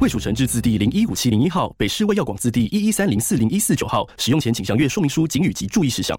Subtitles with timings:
[0.00, 4.08] 卫署成制字第零一五七零一号，北市卫药广字第一一三零四零一四九号。
[4.16, 6.16] 使用前请详阅说明书、警语及注意事项。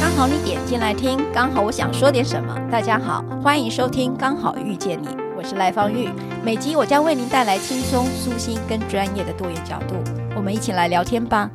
[0.00, 2.56] 刚好你点进来听，刚好我想说点什么。
[2.70, 6.08] 大家好，欢迎收听《刚好遇见你》，我是赖芳玉。
[6.44, 9.96] 每集我将为您带来轻松、舒心跟专业的多元角度，
[10.36, 11.50] 我们一起来聊天吧。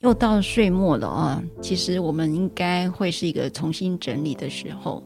[0.00, 5.02] 又到了岁末了啊，其实我们应该会是一个重新整理的时候。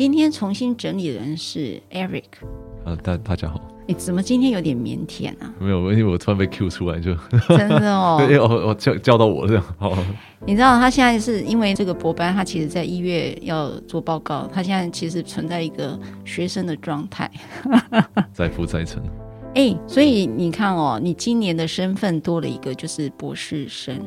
[0.00, 2.22] 今天重新整理的人是 Eric。
[2.86, 3.60] 啊，大大家好。
[3.86, 5.54] 你怎么今天有点腼腆啊？
[5.60, 7.14] 没有，因为我突然被 Q 出来就，
[7.54, 8.16] 真的哦。
[8.26, 9.64] 对，我我叫叫到我这样。
[9.76, 9.94] 好，
[10.46, 17.30] 你知道他现在是因为这个博班，他其实在一月要做报告，他现在其实存在一个学生的状态，
[18.32, 19.02] 在浮在沉。
[19.54, 24.00] 哎，所以你看哦，你今年的身份多了一个，就是博士生。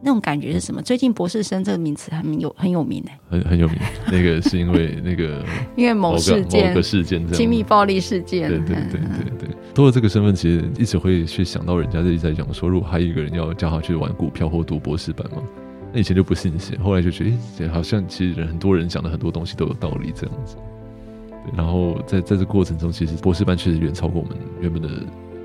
[0.00, 0.80] 那种感觉是什么？
[0.80, 3.76] 最近“博士生”这个名词很有很有名哎，很很有名。
[4.06, 5.44] 那个是因为 那个
[5.76, 8.48] 因为某事件、某个事件、亲密暴力事件。
[8.48, 15.42] 对对对对对，多了这个身份，其实一直会去想到人家一直在讲说，如果还有一个人要叫他去玩股票或读博士班嘛，
[15.92, 20.56] 那以前就不信邪，后来就觉得，哎，好像其实人很多人讲的很多东西都有道理这样子。
[21.44, 24.88] 对，然后在在这过程中，其实博士班确实远超过我们原本的。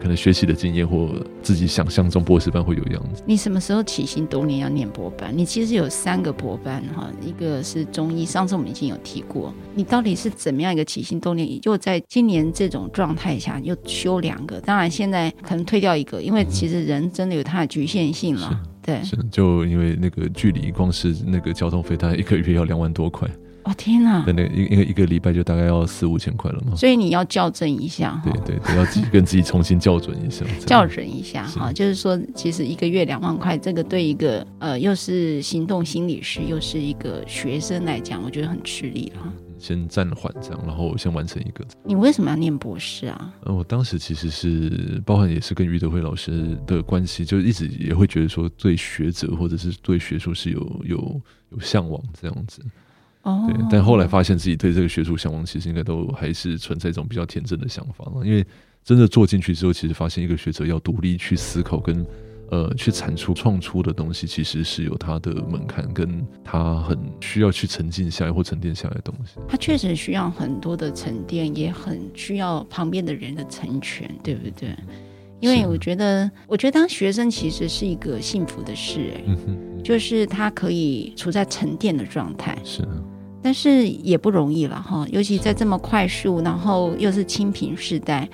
[0.03, 1.09] 可能学习的经验或
[1.41, 3.23] 自己想象中博士班会有样子。
[3.25, 5.31] 你什么时候起心动念要念博班？
[5.33, 9.53] 你其实有三个博班哈，一个是中医，上次我们已经有提过。
[9.73, 11.57] 你到底是怎么样一个起心动念？
[11.61, 18.49] 就在今年这种状态下又修两个，当然现在可能退掉一个，因为其实人真的有它的局限性了。
[18.51, 23.25] 嗯、对，是就因为那个距离，光是那个交通费，大概一个月要两万多块。
[23.65, 24.23] 哦天哪！
[24.27, 28.21] 那一因为一个礼拜就大概要四五千块了嘛，所以你要校正一下。
[28.23, 30.45] 对对对，要自己跟自己重新校准 一下。
[30.67, 39.33] 校准一下哈，就是说，其实一个月两万块，这个对一个呃又是行动心理师又是一个学生来讲，我觉得很吃力了。
[39.59, 41.65] 先暂缓这样，然后先完成一个。
[41.85, 43.33] 你为什么要念博士啊？
[43.45, 52.61] 呃，我当时其实是包含也是跟余德辉老师的关系，就一直也会觉得说，对学者或者是对学术是有有有向往这样子。
[53.23, 58.05] 哦，对，但后来发现自己对这个学术向往，其实应该都还是存在一种比较天真的想法。
[58.23, 58.45] 因为
[58.83, 62.05] 真的做进去之后，其实发现一个学者要独立去思考跟
[62.51, 69.39] 呃去产出创出的东西，其实是有它的门槛，跟他很需要去沉浸下来或沉淀下来的东西。
[69.47, 74.75] 他确实需要很多的沉淀，也很需要旁边的人的成全，对不对？
[75.39, 79.35] 因为我觉得，我觉得当学生其实是一个幸福的事，哎，
[79.81, 82.85] 就是他可以处在沉淀的状态，是。
[83.43, 88.27] 但是也不容易了哈，尤其在这么快速，然后又是清贫世代，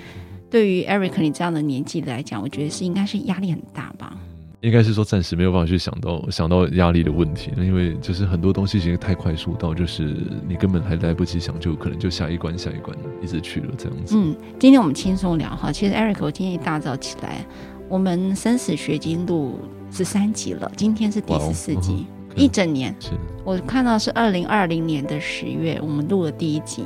[0.52, 4.16] 对于 Eric 你这样的年纪来讲，我觉得是应该是压力很大吧？
[4.62, 10.18] 应该是说暂时没有办法去想到想到压力的问题，因为就是很多东西其实太快速到，就是
[10.48, 14.16] 你根本还来不及想，就可能就下一关下一关一直去了这样子。
[14.18, 17.46] 嗯，今天我们轻松聊哈，其实 Eric 我今天一大早起来，
[17.88, 19.58] 我们生死学经录
[19.92, 22.06] 十三集了，今天是第十四集。
[22.40, 23.10] 一整年，是
[23.44, 26.86] 我看到是二零二零年的十月，我们录了第一集。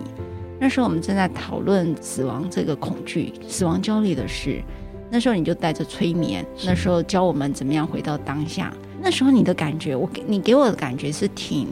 [0.60, 4.64] 那时候我们正在讨论死亡这个恐惧、死亡焦虑的事。
[5.12, 8.74] 那时候你就带着催眠，那时候教我们怎么样回到当下。
[9.00, 11.68] 那时候你的感觉，我给你给我的感觉是挺……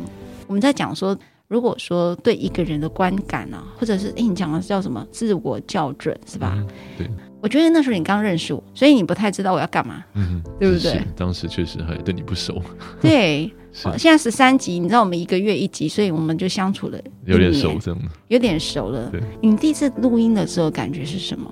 [0.46, 6.53] 我们在讲说，如果说对一个人的观感啊，或者是诶，你讲的叫什么自我校准是吧？
[6.56, 6.68] 嗯，
[7.00, 7.09] 对。
[7.41, 11.02] 我觉得那时候你刚认识我，所以你不太知道我要干嘛，嗯，对不对？
[11.16, 12.62] 当时确实还对你不熟。
[13.02, 13.52] 对。
[13.97, 19.09] 现在十三集，你知道我们一个月一集，所以我们就相处了有点熟，这样有点熟了。
[19.09, 21.50] 对，你第一次录音的时候感觉是什么？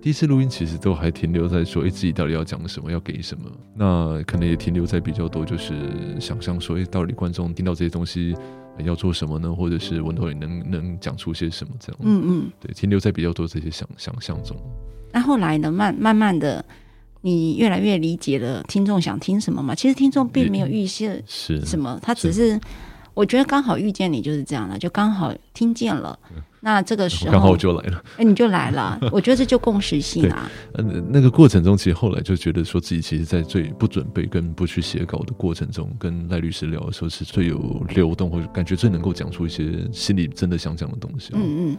[0.00, 3.50] 第一次录音其实都还停留在说，哎，自己到底要讲什么，要给什么？
[3.74, 5.74] 那可能也停留在比较多，就是
[6.20, 8.36] 想象说，哎，到底观众听到这些东西
[8.84, 9.52] 要做什么呢？
[9.52, 11.74] 或者是文头里能能讲出些什么？
[11.80, 14.56] 这样，嗯嗯，对，停留在比较多这些想想象中。
[15.12, 15.70] 那后来呢？
[15.70, 16.64] 慢慢慢的。
[17.20, 19.74] 你越来越理解了听众想听什么嘛？
[19.74, 22.58] 其实听众并没有预设是什么，他只是
[23.12, 26.16] 我觉得刚好遇见你就是这样了，就刚好听见了。
[26.60, 28.96] 那这个时候刚好就来了，哎，你就来了。
[29.10, 30.48] 我觉得这就共识性啊。
[30.74, 41.32] 嗯，那个过程中，其实后来就觉得说自己其实，在最不准备跟不去写稿的过程中，跟赖律师聊的时候，是最有流动，或者感觉最能够讲出一些心里真的想讲的东西。
[41.34, 41.76] 嗯嗯。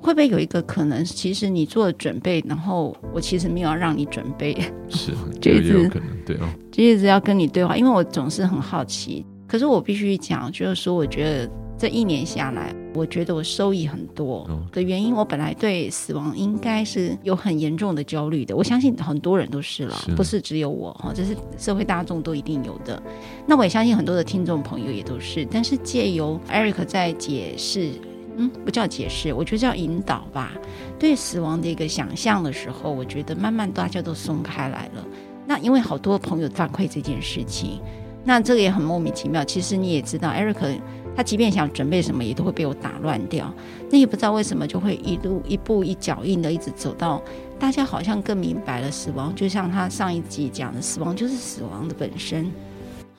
[0.00, 4.56] 会不会有一个可能，其实你做了准备，然后我其实没有要让你准备，
[4.88, 9.24] 是，就 也有可能，对哦，就一直要跟你对话，因为我总是很好奇。
[9.46, 23.02] 可是我必须讲，就是说，我觉得这一年下来，我觉得我收益很多的原因，我本来对死亡应该是有很严重的焦虑的，我相信很多人都是了，不是只有我哈，这是社会大众都一定有的。
[23.46, 27.90] 那我也相信很多的听众朋友也都是，但是借由 Eric 在解释。
[28.38, 30.52] 嗯，不叫解释，我觉得叫引导吧。
[30.98, 35.04] 对死亡的一个想象的时候，我觉得慢慢大家都松开来了。
[35.46, 37.80] 那因为好多朋友反馈这件事情，
[38.24, 39.44] 那这个也很莫名其妙。
[39.44, 40.78] 其实你也知道，Eric
[41.16, 43.52] 他即便想准备什么，也都会被我打乱掉。
[43.90, 47.20] 那也不知道为什么就会一路一步一脚印的一直走到
[47.58, 52.52] 大家好像更明白了死亡，就像他上一集讲的，死亡就是死亡的本身。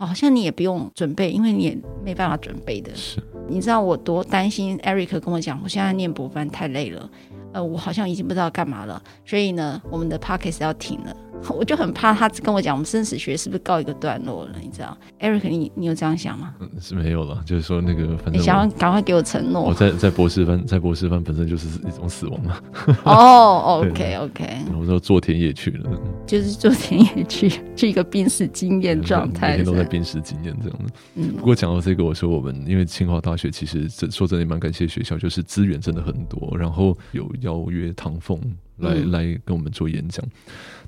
[0.06, 2.94] 好像你也不用准备，因为你也没办法准备的。
[2.96, 7.10] 是，你知道我多担心？Eric 跟我讲，我现在念博班太累了，
[7.54, 11.16] 呃，我好像已经不知道干嘛了，所以呢，我们的 Podcast 要停了。
[11.50, 14.56] 我就很怕他跟我讲，我们生死学是不是告一个段落了？
[14.62, 16.54] 你知道，Eric，你你有这样想吗？
[16.60, 17.42] 嗯，是没有了。
[17.46, 19.64] 就是说那个，反正你想要赶快给我承诺。
[19.64, 22.62] 我在在博士班，在博士班本身就是一种死亡嘛。
[23.04, 24.46] 哦，OK OK。
[24.78, 25.90] 我说做田野去了，
[26.28, 30.94] 就是做田野去，去一个濒死经验状态，每天都在濒死经验这样子。
[31.16, 31.34] 嗯。
[31.38, 38.40] 不过讲到这个，我说我们因为清华大学其实这说真的也蛮感谢学校，就是资源真的很多，然后有邀约唐凤。
[38.80, 40.26] 来来跟我们做演讲，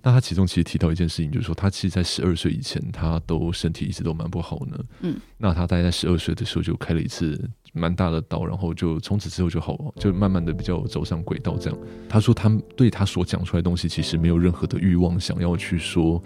[0.04, 4.78] 那他其中其实提到一件事情，就是说他其实，在十二岁以前，他都身体一直都蛮不好呢。
[5.02, 7.40] 嗯，那他大概在十二岁的时候就开了一次
[7.72, 11.56] 蛮大的刀，然后就从此之后就好，就慢慢的比较走上轨道。
[11.58, 16.22] 这样，他说他对他所讲出来的东西，其实没有任何的欲望想要去说，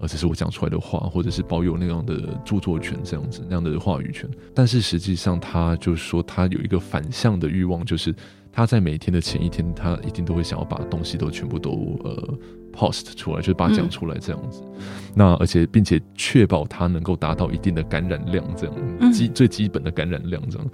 [0.00, 4.28] 呃，这是我讲出来的话，或者是保有那样的著作权这样子那样的话语权。
[4.52, 8.12] 但是实际上，他就是说他有一个反向的欲望，就是。
[8.52, 12.38] 他在每天的前一天，他一定都会想要把东西都全部都呃
[12.72, 14.62] post 出来，就是把它讲出来这样子。
[14.64, 14.82] 嗯、
[15.14, 20.66] 那而且并且确保他能够达到一定的感染量，这样基最基本的感染量这样。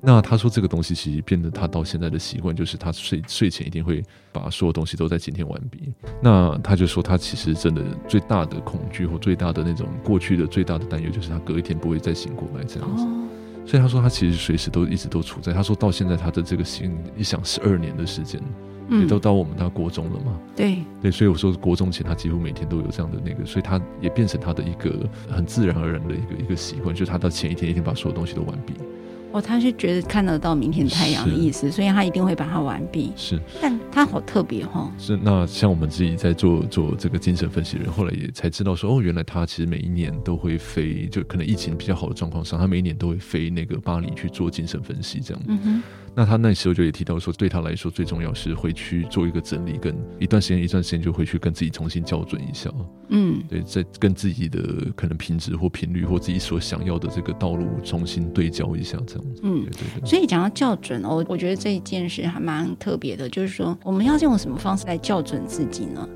[0.00, 4.00] 那他说这个东西其实变得他到现在的习惯，就是他睡睡前一定会
[4.30, 5.92] 把所有东西都在今天完毕。
[6.22, 13.04] 那他就说他其实真的最大的恐惧或最大的那种过去的最大的担忧，就是他隔一天不会再醒过来这样子。
[13.04, 13.22] 哦
[13.66, 15.52] 所以他说，他其实随时都一直都处在。
[15.52, 18.40] 他说到现在，他的这个心，一想十二年的时间，
[18.88, 20.38] 嗯也都到我们他国中了嘛？
[20.54, 28.74] 对对，所以我说国中前，他几乎每天都有这样的那个，所以他也变成他的一个很自然而然的一个一个习惯，就是他到前一天一定把所有东西都完毕。
[29.36, 33.12] 哦，他是觉得看得到明天太阳的意思，所以他一定会把它完毕。
[33.16, 34.92] 是，但他好特别哈、哦。
[34.96, 45.42] 是，那像我们自己在做做这个精神分析的人，后来也才知道说，哦，原来他其实每一年都会飞，就可能疫情比较好的状况上，他每一年都会飞那个巴黎去做精神分析，这样。
[45.48, 45.82] 嗯哼。
[46.16, 52.72] 那他那时候就也提到说，对他来说最重要是回去做一个整理，跟一段时间一段时间就回去跟自己重新校准一下。
[53.10, 54.58] 嗯，对，在跟自己的
[54.96, 59.40] 可能品质或频率或自己所想要的这个道路重新对焦一下，这样子。
[59.42, 60.08] 嗯，对对对。
[60.08, 66.08] 所以讲到校准哦，我觉得这一件事还蛮特别的，就是说我们要用什么方式来校准自己呢？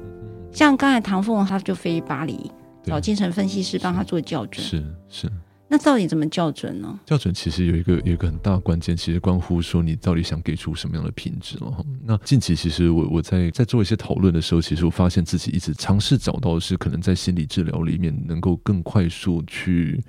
[0.51, 2.51] 像刚才唐凤他就飞巴黎
[2.85, 5.31] 找精神分析师帮他做校准，是是。
[5.73, 6.99] 那到底怎么校准呢？
[7.07, 11.73] 校准其实有一个有一个很大关键，其实关乎说你到底想给出什么样的品质了。
[12.05, 20.03] 那近期其实我我在在做一些讨论的时候，其实我发现自己一直尝试找到的是可能在心理治疗里面能够更快速去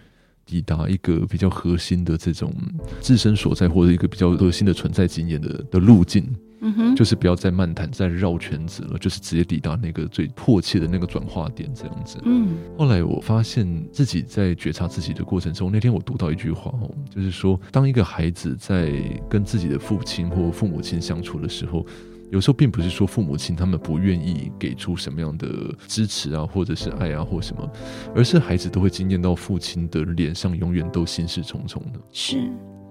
[0.47, 2.51] 抵达一个比较核心的这种
[2.99, 6.27] 自身所在或者一个比较核心的存在经验的的路径。
[6.61, 12.19] 嗯哼，就是不要再漫谈、再绕圈子了，就是直接抵达那个最迫切的那个转化点，这样子。
[12.23, 18.93] 嗯，后来我发现自己在觉察自己的过程中，那天我读到一句话哦，就是说，当一个孩子在
[19.27, 21.85] 跟自己的父亲或父母亲相处的时候，
[22.29, 25.47] 有时候并不是说父母亲他们不愿意给出什么样的
[25.87, 27.67] 支持啊，或者是爱啊，或什么，
[28.15, 31.99] 而是孩子都会惊艳到父亲的脸上永远都心事重重的。
[32.11, 32.37] 是。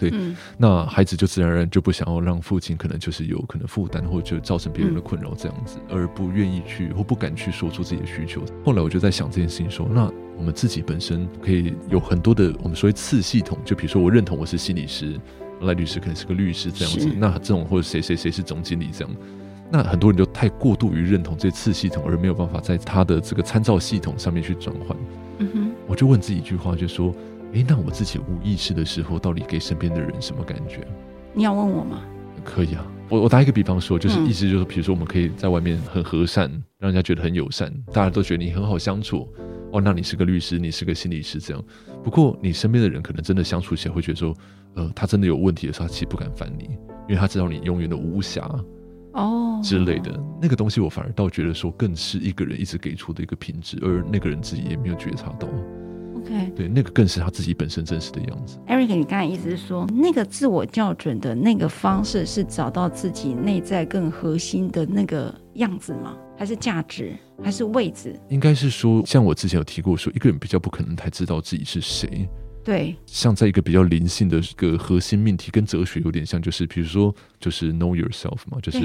[0.00, 0.10] 对，
[0.56, 8.42] 那孩子就自然而然就不想要让父亲可能就是有可能负担，或者就造成别人的困扰这样子，而不愿意去或不敢去说出自己的需求。
[8.64, 15.20] 后来我就在想这件事情说，说那我们自己本身可以有很多的我们所谓次系统，就比如说我认同我是心理师，
[15.60, 19.16] 赖律师可能是个律师这样子，那这种或者谁谁谁是总经理这样，
[19.70, 24.96] 那很多人就太过度于认同这次系统，而没有办法在他的这个参照系统上面去转换。
[25.40, 27.14] 嗯哼，我就问自己一句话，就说。
[27.52, 30.86] 诶，那我自己无意识的时候，到底给身边的人什么感觉？
[31.34, 32.00] 你要问我吗？
[32.44, 39.28] 可以啊，我我打一个比方说，就是意思就是，比如说我们可以在外面很和善，让人家觉得很友善，大家都觉得你很好相处。
[39.72, 41.62] 哦，那你是个律师，你是个心理师，这样。
[42.02, 44.34] 不过你身边的人可能真的相处起来会觉得说，
[44.74, 46.64] 呃，他真的有问题的时候，他其实不敢烦你，
[47.08, 48.40] 因因为他知道你永远的无暇
[49.14, 50.20] 哦之类的、oh.
[50.40, 55.48] 那个东西，我反而倒觉得说更是一个人一直给出的一个品质，而那个人自己也没有觉察到。
[56.56, 58.58] 对，那个更是他自己本身真实的样子。
[58.66, 66.16] Eric，你刚才意思是说，那个自我校准的那个方式是找到自己内在更核心的那个样子吗？
[66.38, 67.14] 还是价值？
[67.42, 68.18] 还是位置？
[68.28, 72.28] 应该是说，像我之前有提过说，一个人比较不可能太知道自己是谁。
[72.62, 78.78] 对，像在一个比较灵性的一个核心命题，跟哲学有点像，就是比如说，就是 know yourself 嘛，就是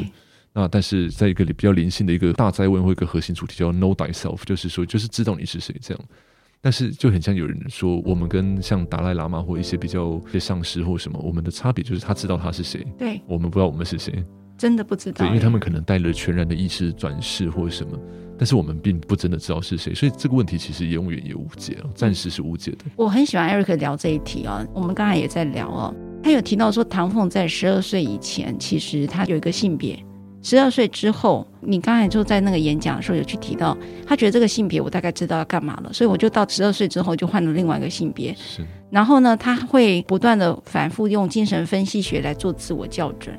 [0.53, 6.03] 那，但是在一个比较灵性的一个大灾问或一个核心主题叫 know thyself，就是说，就是知道你是谁这样。
[6.65, 14.11] 但是就很像有人说，我们跟像达赖喇嘛或一些比较一些上师或什么，我们的差别就是他知道他是谁，对，我们不知道我们是谁，
[14.57, 17.95] 真的不知道，对，因为他们可能带了全然的意识转世或什么，
[18.35, 22.85] 但是我们并不真的知道是谁，所以这个问题其实永远也无解了，暂时是无解的。
[22.95, 25.93] 我很喜欢 Eric 聊这一题哦，我们刚才也在聊哦，
[26.23, 30.03] 他有提到说唐凤在十二岁以前，其实他有一个性别。
[30.45, 33.75] 十二岁之后，你刚才就在那个演讲的时候有去提到，
[34.05, 38.31] 他觉得这个性别我大概知道要干嘛了，所以我就到十二岁之后就换了另外一个性别。
[38.35, 43.35] 是，然后呢，他会不断的反复用精神分析学来做自我校准。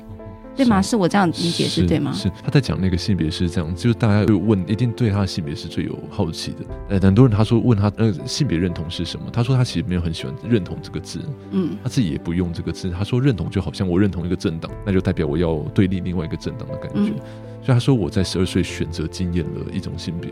[0.57, 0.81] 对吗？
[0.81, 2.11] 是我这样理解是，对吗？
[2.11, 6.57] 是他在讲那个性别是这样，就是大家会问，一定对他的性别是最有好奇的。
[6.89, 9.27] 呃，很多人他说问他呃性别认同是什么？
[9.31, 11.21] 他说他其实没有很喜欢认同这个字，
[11.51, 12.89] 嗯，他自己也不用这个字。
[12.89, 17.11] 他说认同就好像我认同一个政党，那就代表我要对立另外一个政党的感觉。
[17.11, 17.13] 嗯，
[17.61, 20.31] 所以他说我在十二岁选择经验了一种性别。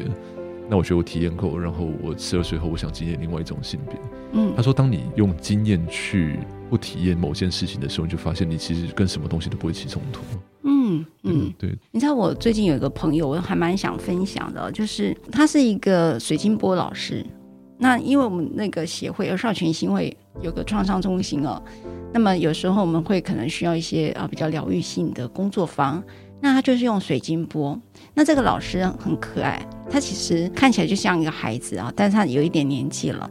[0.68, 3.96] 那我觉得我体验够，然后我十二岁后我想经验另外一种性别。
[4.32, 10.22] 嗯，他说，当你用经验去不体验某件事情的时候，你就发现你其实跟什么东西都不会起冲突。
[10.64, 11.78] 嗯嗯，对。
[11.92, 17.26] 你知道我最近有一个朋友，我还蛮想分享的，就是他是一个水晶波老师。
[17.78, 21.62] 那因为我们那个协会儿少群心会有个创伤中心哦，
[22.14, 26.02] 那么有时候我们会可能需要一些啊比较疗愈性的工作坊。
[26.42, 27.80] 那他就是用水晶波。
[28.14, 33.30] 那这个老师很可爱，他其实看起来就像一个孩子啊，但是他有一点年纪了。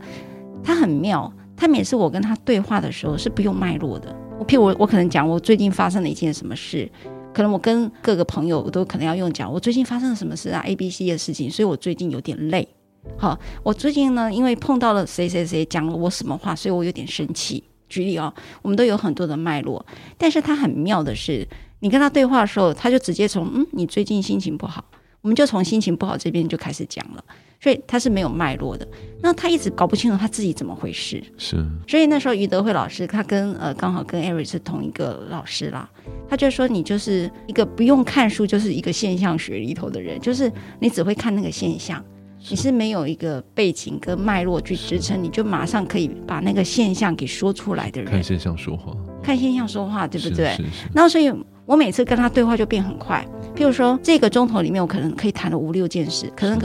[0.64, 4.14] 他很妙，他每次我跟他对话的时候是不用脉络的。
[4.38, 6.90] 我譬如我我可能讲我最近发生了一件什么事，
[7.32, 12.68] 可能我跟各个朋友都可能要用讲我最近发生了什么事啊，A B C 的事情，所以我最近有点累。
[13.16, 17.62] 好，我最近呢，因为碰到了谁谁谁讲了我什么话，所以我有点生气。
[17.88, 18.32] 举例哦，
[18.62, 19.84] 我们都有很多的脉络，
[20.16, 21.46] 但是他很妙的是。
[21.80, 24.82] 你跟他对话的时候，他就直接从嗯，你最近心情不好，
[25.20, 27.22] 我们就从心情不好这边就开始讲了，
[27.60, 28.86] 所以他是没有脉络的。
[29.20, 31.64] 那他一直搞不清楚他自己怎么回事，是。
[31.88, 35.88] 所以那时候余德慧老师，他跟呃刚好跟艾瑞是同一个老师啦，
[36.28, 42.04] 他就说你就是一个不用看书就是一个现象学里头的人，就是你只会看那个现象。
[42.50, 48.10] 你是没有一个背景跟脉络去支撑，你就马上可以把那个现象给说出来的人。
[48.10, 50.50] 看现象说话，看现象说话，对不对？
[50.50, 50.88] 是是是。
[50.92, 51.32] 然后，所以
[51.64, 53.26] 我每次跟他对话就变很快。
[53.56, 56.58] 譬如说，这个钟头里面，我可能可以谈了五六件事，可能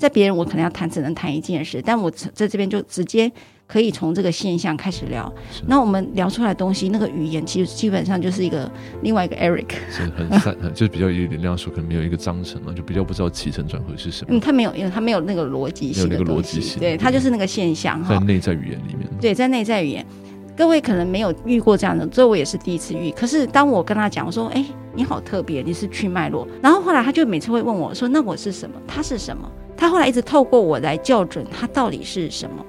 [0.00, 3.30] 在别人我可能要谈只能谈一件事，但我在这边就直接。
[3.70, 5.32] 可以从这个现象开始聊，
[5.68, 8.68] 那我们聊出来的东西，那个语言其实基本上就是一个
[9.02, 14.34] 另外一个 Eric，是很散， 就是比较有点那样说，可能没有一个章程了，就比较不知道起承转合是什么。
[14.34, 19.08] 嗯，他没有，因为他没有那个逻辑性有那个逻辑性，对，他就是那个现象哈，在内在语言里面。
[19.20, 20.04] 对，在内在语言，
[20.56, 23.12] 各位可能没有遇过这样的，这我也是第一次遇。
[23.12, 24.66] 可是当我跟他讲，我说：“哎，
[24.96, 28.74] 你好特别，你是去脉络。”然后后来他就每次会问我说：“那我是什么？
[28.84, 29.48] 他是什么？”
[29.80, 32.64] 他后来一直透过我来校准他到底是什么。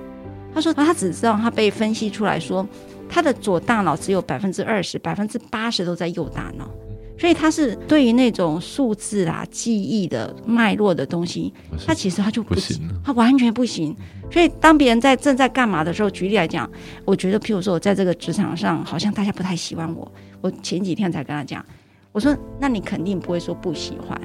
[0.53, 2.65] 他说，他只知道他被分析出来说，
[3.09, 6.69] 他的左大脑只有百分之二十，百分之八十都在右大脑，
[7.17, 11.53] 所以他是对于那种数字啊、记忆的脉络的东西，
[11.85, 13.93] 他其实他就不行，他完全不行。
[14.31, 16.69] 所以当别人在正在干嘛的时候，举例来讲，
[17.03, 20.09] 我觉得，譬如说我在这个职场上，好像大家不太喜欢我。
[20.39, 21.65] 我前几天才跟他讲，
[22.13, 24.19] 我说，那你肯定不会说不喜欢，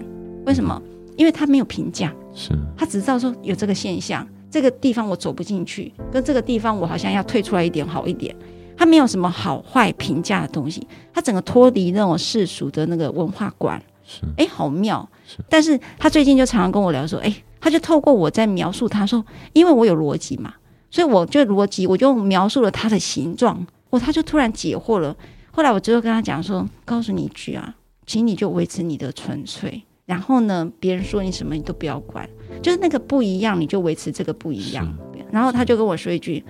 [0.45, 0.81] 为什么？
[1.17, 4.25] 因为他没有评价，是他只知道说有这个现象。
[4.49, 8.35] 这个地方我走不进去，跟这个地方我好像要退出来一点好一点。
[8.77, 13.83] 他没有什么好坏评价的东西，他整个脱离那种世俗的那个文化观。
[14.05, 15.07] 是，哎，好妙。
[15.27, 20.55] 是，但是他最近就常常跟我聊说，哎，他就透过我在描述他说，因为我有逻辑嘛，
[20.91, 25.15] 所以我就逻辑，我就描述了他的形状，我他就突然解惑了。
[25.51, 27.75] 后来我最后跟他讲说，告诉你一句啊，
[28.07, 29.83] 请你就维持你的纯粹。
[30.07, 32.29] 然后呢，别人说你什么你都不要管，
[32.63, 34.97] 就是那个不一样，你就维持这个不一样。
[35.33, 36.45] 然后他就跟我说一句：“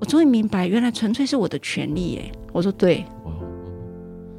[0.00, 3.04] 我终于明白，原来纯粹是我的权利。”哎，我说对，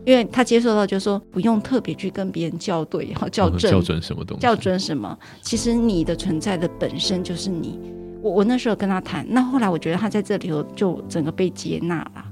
[0.05, 5.17] 因为他接受到就是说不用特别去跟别人校对，然后校正校准什么东西，校准什么。
[5.41, 7.79] 其实你的存在的本身就是你。
[8.21, 12.25] 我我那时候跟他谈，那后来我觉得他在这里头就整个被接纳了。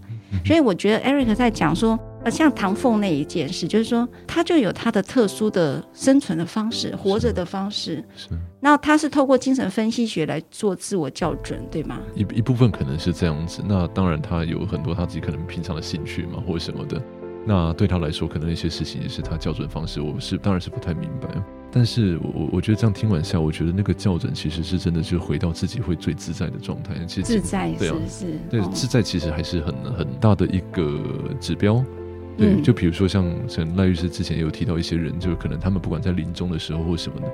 [0.46, 1.98] 所以我觉得 Eric 在讲说。
[2.24, 8.04] 呃，像唐凤那一件事，就是说他就有他的特殊的生存的方式，活着的方式。
[8.16, 8.30] 是。
[8.60, 12.00] 那他是透过精神分析学来做自我校准，对吗？
[12.16, 13.62] 一一部分可能是这样子。
[13.66, 17.02] 那当然，他有很多他自己可能平常的兴趣嘛，或者什么的。
[17.46, 20.02] 那对他来说，可能一些事情也是他校准方式。
[20.02, 21.30] 我是当然是不太明白。
[21.72, 26.96] 但是我我觉得这样听完下，我觉得那个校准其实是真的，就回到自己会最自在的状态。
[27.06, 31.00] 其实自在对啊，是是对自在其实还是很很大的一个
[31.40, 31.82] 指标。
[32.38, 37.28] 对，就比如说像像赖律师之前也有提到一些人，就是可能他们不管在临终的时候或什么的，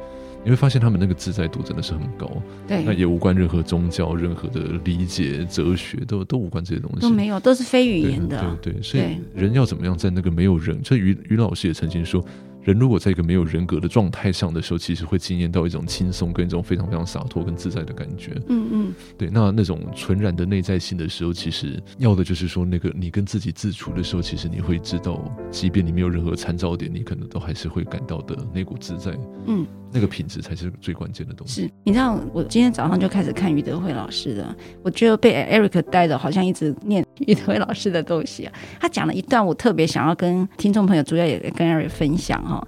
[0.44, 2.32] 你会发现他们那个自在度真的是很高。
[2.68, 8.58] 对，那也无关任何宗教、任何的理解、哲学，都都无关这些东西，都没有，都是非语言的。
[8.62, 10.80] 对，所以人要怎么样在那个没有人？
[10.82, 12.24] 这于于老师也曾经说。
[12.64, 18.32] 人如果在一个没有人格的状态上的时候，其实会经验到一种轻松跟一种非常非常洒脱跟自在的感觉。
[18.48, 29.18] 嗯嗯，对，那那种纯然的内在性的时候，其实要的就是说，那个你跟自己自处的时候，其实你会知道，即便你没有任何参照点，你可能都还是会感到的那股自在。
[29.46, 31.64] 嗯，那个品质才是最关键的东西。
[31.64, 38.54] 是，你知道，我今天早上就开始看余德慧老师的，我觉得被 Eric 带的，好像一直念 于德慧老师的东西啊。
[38.80, 42.66] 他讲了一段，我特别想要跟听众朋友，主要也跟 Eric 分享哈。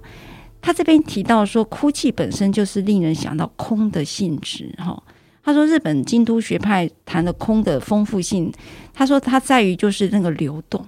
[0.60, 4.74] 他这边提到说，哭泣本身就是令人想到空的性质。
[4.78, 5.00] 哈，
[5.42, 8.52] 他说日本京都学派谈的空的丰富性，
[8.92, 10.84] 他说它在于就是那个流动。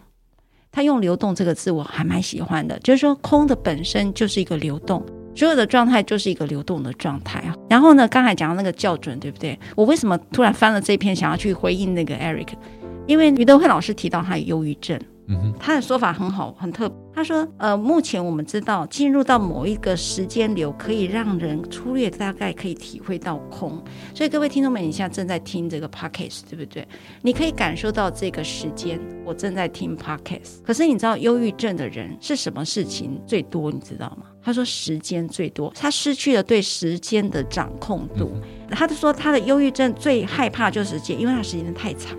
[0.71, 5.03] 他用“流动”这个字，我还蛮喜欢的，就是说空的本身就是一个流动，
[5.35, 7.57] 所有的状态就是一个流动的状态啊。
[7.71, 9.59] 然后呢，刚才讲到那个校准，对不对？
[9.75, 12.49] 我为什么突然翻了这篇，想要去回应那个 Eric？
[13.09, 14.97] 因为余德惠老师提到他有忧郁症。
[15.59, 16.97] 他的说法很好，很特别。
[17.19, 23.83] 他说：“呃，目前我们知道，进入到某一个时间流，可以让人粗略大概可以体会到空。
[24.15, 26.87] 所以各位听众们，你现在正在听这个 podcast，对不对？
[27.23, 30.63] 你可以感受到这个时间，我正在听 podcast。
[30.63, 33.73] 可是你知道，忧郁症的人是什么事情最多？
[33.73, 34.27] 你知道吗？
[34.41, 38.31] 他说时间最多，他失去了对时间的掌控度。
[38.71, 42.17] 他就说，他的忧郁症最害怕就是时间，因为他时间太长。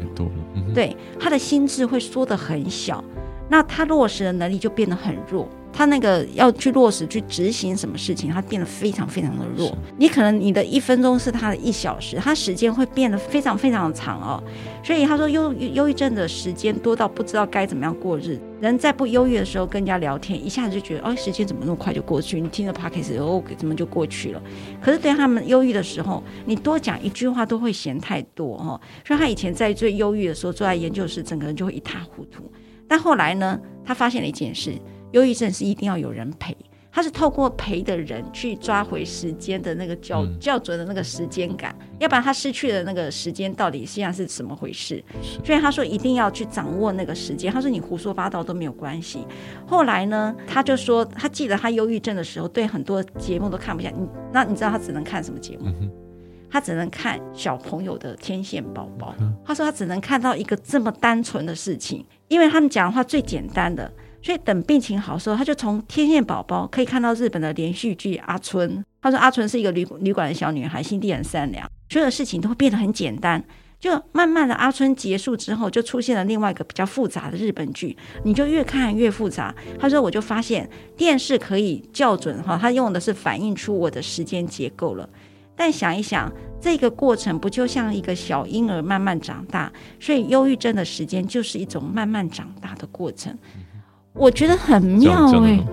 [0.75, 3.01] 对，他的心智会缩得很小，
[3.49, 5.47] 那他落实的能力就变得很弱。
[5.71, 9.71] 他那个要去落实去执行什么事情，他变得非常非常的弱。
[9.97, 14.43] 你可能你的一分钟是他的一小时，他时间会变得非常非常的长哦。
[14.83, 18.39] 所以他说忧忧郁症的时间多到不知道该怎么样过日。
[18.59, 22.41] 人在不忧郁的时候跟人家聊天，一下子就觉得哦，时间怎么那么快就过去？
[22.41, 24.41] 你听着 podcast 哦，怎么就过去了？
[24.81, 28.81] 可是对他们忧郁的时候，你多讲一句话都会嫌太多哦。
[29.05, 32.51] 所以他以前在最忧郁的时候，坐在研究室，整个人就会一塌糊涂。
[32.89, 34.73] 但后来呢，他发现了一件事。
[35.11, 36.55] 忧郁症是一定要有人陪，
[36.91, 45.03] 他是透过陪的人去抓回时间的那个校校准的那个时间感，要不然他失去了那个时间到底现在是怎么回事？
[45.43, 47.51] 所以他说一定要去掌握那个时间。
[47.51, 49.25] 他说你胡说八道都没有关系。
[49.65, 53.89] 后来呢，他就说他记得他忧郁症的时候，对很多节目都看不下。
[53.89, 55.65] 你那你知道他只能看什么节目？
[56.51, 59.15] 他只能看小朋友的天线宝宝。
[59.43, 63.91] 他说他只能看到一个这么单纯的事情，因为他们讲的话最简单的。
[64.21, 68.83] 所以等病情好的时候，他就从天线宝宝可以看到日本的连续剧阿春。
[69.01, 73.41] 他说阿春是一个旅旅馆的小女孩，心地很善良，所有的事情都会变得很简单。
[73.79, 79.55] 就慢慢的阿春结束之后，就出现了另外一个比较复杂的日本剧，你就越看越复杂。
[79.79, 85.09] 他说我就发现电视可以校准哈，他用的是反映出我的时间结构了。
[85.59, 89.69] 但想一想，这个过程不就像一个小婴儿慢慢长大？
[89.99, 93.37] 所以忧郁症的时间就是一种慢慢长大的过程。
[94.13, 95.67] 我觉得很妙哎、欸，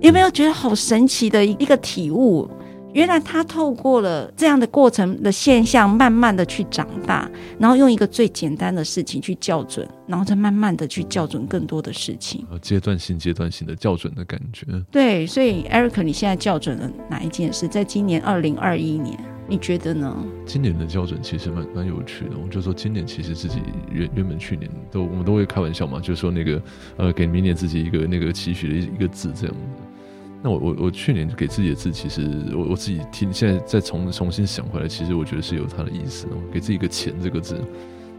[0.00, 2.50] 有没有觉得好神奇的一个体悟？
[2.92, 12.44] 原来他透过了这样的过程的现象，慢慢的去长大，然后用一个最简单的事情去校准，然后再慢慢的去校准更多的事情。
[12.60, 14.66] 阶段性、阶段性的校准的感觉。
[14.90, 17.68] 对，所以 Eric，你现在校准了哪一件事？
[17.68, 19.18] 在今年二零二一年。
[19.48, 20.16] 你觉得呢？
[20.46, 22.36] 今年的校准其实蛮蛮有趣的。
[22.40, 26.62] 我就说今年其实自己原原本去年都我们都会开玩笑嘛，就说那个
[26.96, 29.56] 呃给明年自己一个那个期许的一个字这样。
[30.42, 32.22] 那我我我去年给自己的字，其实
[32.54, 36.26] 我我自己听现在再重重新想回来，其实我觉得是有它的意思。
[36.50, 37.60] 给自己一个钱这个字。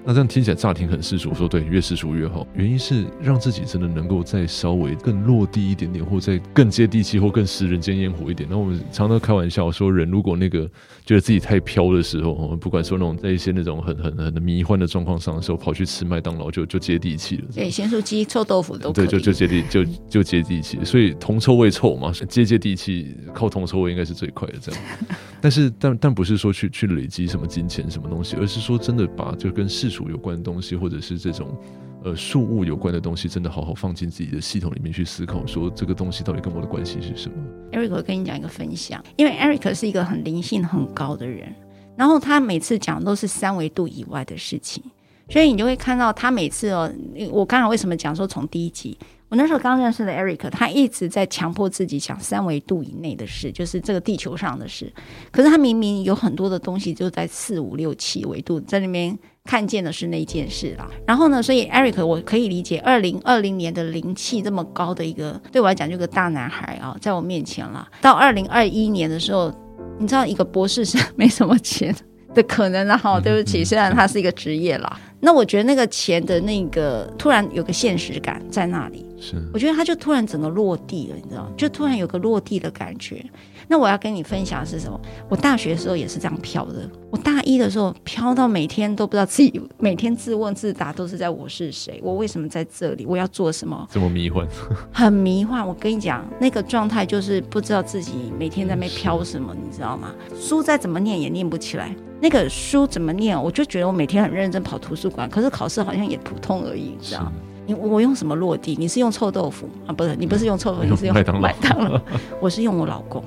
[0.04, 2.48] 那这样听起来乍听很世俗，说对，越世俗越好。
[2.56, 8.50] 原因是让自己真的能够再稍微更落地一点点，或再更接地气，或更食人间烟火一点。
[8.50, 10.68] 那我们常常开玩笑说，人如果那个
[11.06, 17.44] 觉得自己太飘的时候，我们不管说那种在一些那种很很很迷幻的状况上的时候，跑去吃麦当劳就就接地气了。
[17.54, 18.92] 对，咸酥鸡、臭豆腐都。
[18.92, 20.84] 对，就就接地就就接地气。
[20.84, 24.82] 所以铜臭味臭嘛，接接地气，靠铜臭味应该是最快的这样。
[25.40, 31.56] 但是但但不是说去去累积什么金钱什么东西，而是说真的把就跟世俗有关的东西，或者是这种
[32.04, 37.36] 呃数物有关的东西，真的好好放进自己的系统里面去思考，说这个东西到底跟我的关系是什么
[37.74, 41.54] ？Eric，我跟你讲一个分享，因为 Eric 是一个很灵性很高的人，
[41.98, 44.82] 然后他每次讲都是三维度以外的事情，
[45.30, 46.92] 所以你就会看到他每次哦，
[47.30, 48.98] 我刚才为什么讲说从第一集。
[49.30, 54.92] 我那时候刚认识的 Eric，他一直在强迫自己想三维度以内的事，就是这个地球上的事。
[55.32, 60.88] 可是他明明有很多的东西就在四五六七维度，在那边看见的是那件事啦。
[61.06, 67.88] 然后呢，所以 Eric 我可以理解，二零二零年的灵气这么高的一个，对我来讲就个大男孩啊，在我面前了。
[68.02, 69.54] 到二零二一年的时候，
[70.00, 71.96] 你知道一个博士生没什么钱
[72.34, 73.20] 的可能了哈。
[73.20, 75.00] 对不起，虽然他是一个职业啦。
[75.20, 83.24] 那我觉得那个钱的那个突然有个现实感在那里，是我觉得他就突然整个落地了，你知道，就突然有个落地的感觉。
[83.72, 85.00] 那我要跟你分享的是什么？
[85.30, 86.82] 我大学的时候也是这样飘的。
[87.10, 93.88] 我大一的时候飘到每天都不知道自己，每天自问自答都是在我是谁，我为什么在这里，我要做什么？
[93.90, 94.46] 这么迷幻，
[94.92, 95.66] 很迷幻。
[95.66, 100.12] 我跟你讲，那个状态就是不知道自己每天在那边飘什么，你知道吗？
[100.38, 101.96] 书再怎么念也念不起来。
[102.20, 103.42] 那个书怎么念？
[103.42, 107.32] 我就觉得我每天很认真跑图书馆，可是考试好像也普通而已，你知道？
[107.66, 108.76] 你我用什么落地？
[108.78, 109.94] 你是用臭豆腐啊？
[109.94, 112.02] 不是，你不是用臭豆腐，你是用麦当劳。
[112.42, 113.24] 我是用我老公。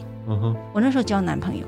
[0.72, 1.66] 我那时候交男朋友，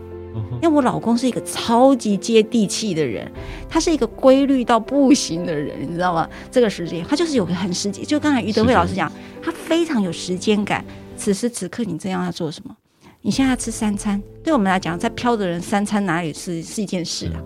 [0.62, 3.30] 因为我老公是一个超级接地气的人，
[3.68, 6.28] 他是一个规律到不行的人，你知道吗？
[6.50, 9.10] 这个时间他就是有个很实际，就刚才于德惠老师讲，
[9.42, 10.84] 他非常有时间感。
[11.16, 12.76] 此时此刻，你这样要做什么？
[13.22, 17.40] 你现在要吃三餐，对我们来讲，在飘的人三餐哪里是是一件事啊？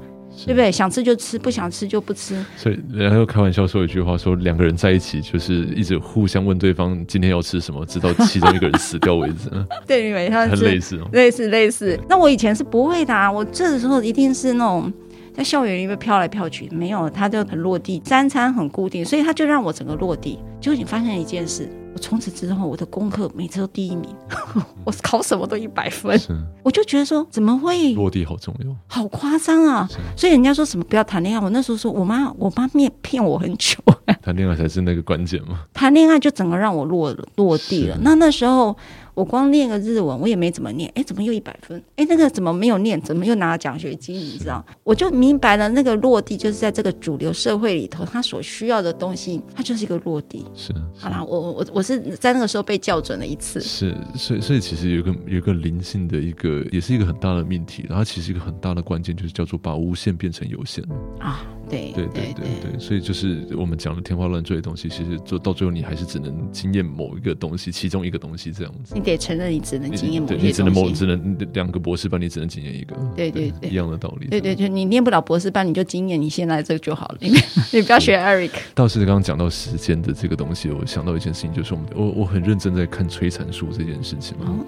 [0.47, 0.71] 对不对？
[0.73, 2.43] 想吃就吃，不想吃就不吃。
[2.57, 9.51] 所以人家又开玩笑说一句话，说两个人在一起就是一直互相问对方今天要吃什么，直到其中一个人死掉为止。
[9.87, 11.99] 对，因为他很类似，类似类似。
[12.09, 14.93] 那我以前是不会的啊，我这个时候一定是那种
[15.35, 20.39] 在校园里面飘来飘去，没有，他就很落地，三餐很固定，所以他就让我整个落地。
[20.61, 21.69] 结果你发现一件事。
[21.93, 24.15] 我从此之后，我的功课每次都第一名，
[24.85, 26.19] 我考什么都一百分。
[26.63, 29.89] 我就觉得说，怎么会落地好重要，好夸张啊！
[30.17, 33.77] 所以人家说什么不要谈恋爱，我那时候说我妈，我妈骗骗我很久。
[34.23, 35.61] 谈恋爱才是那个关键嘛。
[35.73, 37.99] 谈恋爱就整个让我落落地了。
[38.03, 38.77] 那那时候。
[39.21, 41.79] 我光练个日文，我也没怎么念，哎，怎么又一百分？
[41.97, 42.99] 哎，那个怎么没有念？
[43.03, 44.17] 怎么又拿了奖学金？
[44.17, 44.65] 你知道？
[44.83, 50.43] 我就明白了，那个落地就是在这个主流社会里头，他所需要的东西，它就是一个落地。
[50.55, 53.61] 是，好啦，我我我是在那个时候被校准了一次。
[53.61, 57.85] 是，所以所以其实有一个有一个灵性的一个，也是一个很大的命题。
[57.91, 60.83] 然后其实一个很大的关键就是叫做把无限变成有限
[61.19, 61.45] 啊。
[61.69, 68.93] 对对对对对，所以就是我们讲的天花乱坠的东西，其实就到最后你还是只能经验某一个东西，其中一个东西这样子。
[68.93, 72.97] 你得承认你只能经验某一个东西，你只能某只能两个博士班，你只能经验一个。
[73.15, 74.27] 对对对，一样的道理。
[74.29, 77.19] 对对就，你念不了博士班，你就经验你现在这个就好了。
[77.21, 77.31] 你
[77.73, 78.51] 你不要学 Eric。
[78.75, 84.59] 倒是刚刚讲到时间的这个东西，我想到一件事情，就是我们我我很认真在看催产素这件事情嘛。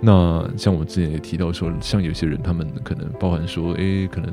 [0.00, 4.32] 那像我之前也提到说，像有些人他们可能包含说，哎，可能。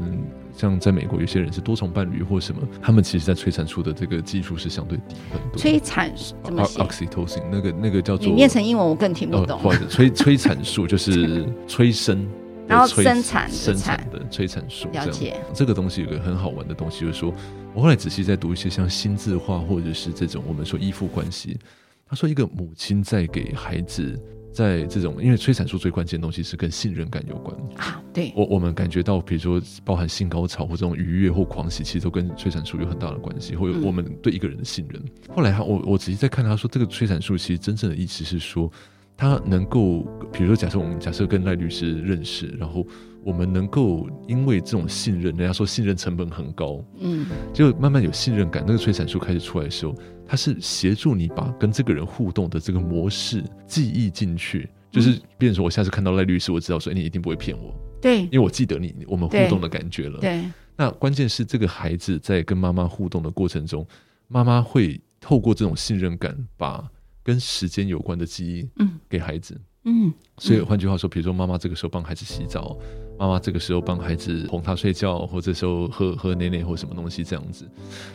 [0.59, 5.57] 像在美国，有些人是多重伴侣或什么，他们其实，在催产素的这个技术是相对低很多。
[5.57, 9.57] 催产怎么写？Oxytocin 那个那个叫做，你念成英文我更听不懂。
[9.57, 12.27] 或者催催产素就是 催生，
[12.67, 14.89] 然后生产生产的催产素。
[14.91, 15.39] 了解。
[15.53, 17.33] 这个东西有个很好玩的东西，就是说
[17.73, 21.57] 我后来仔细在读一些像心智化或者是这种我们说依附关系，
[22.05, 24.21] 他说一个母亲在给孩子。
[24.51, 28.01] 在这种，因为催产素最关键的东西是跟信任感有关啊。
[28.13, 35.01] 对，我我们感觉到，比如说包含性高潮或这种愉悦或狂喜，其实都跟催产素有很大的关系，或者我们对一个人的信任。
[35.01, 38.71] 嗯、后来他，我我仔细在看他说，这个催产素其实真正的意思是说，
[39.15, 42.85] 他能够，比如说假设我们假设跟赖律师认识，然后。
[43.21, 48.63] 我们能够因为这种信任，人家说信任成本很高，嗯，就慢慢有信任感。
[48.65, 49.93] 那个催产素开始出来的时候，
[50.29, 60.43] 它是协助你把跟这个人互动的这个模式记忆进去，就是，变成说我下次看到赖律师，我知道说你一定不会骗我，对，因为我记得你我们互动的感觉了，对。
[60.77, 63.83] 那关键是这个孩子在跟妈妈互动的过程中，
[64.27, 66.87] 妈妈会透过这种信任感，把
[67.23, 69.59] 跟时间有关的记忆，嗯，给孩子。
[69.85, 72.77] 嗯，所以换句话说，比如说妈妈这个时候帮孩子洗澡，
[73.19, 77.67] 妈妈这个时候帮孩子哄他睡觉，或这时候喝喝奶奶或什么东西这样子，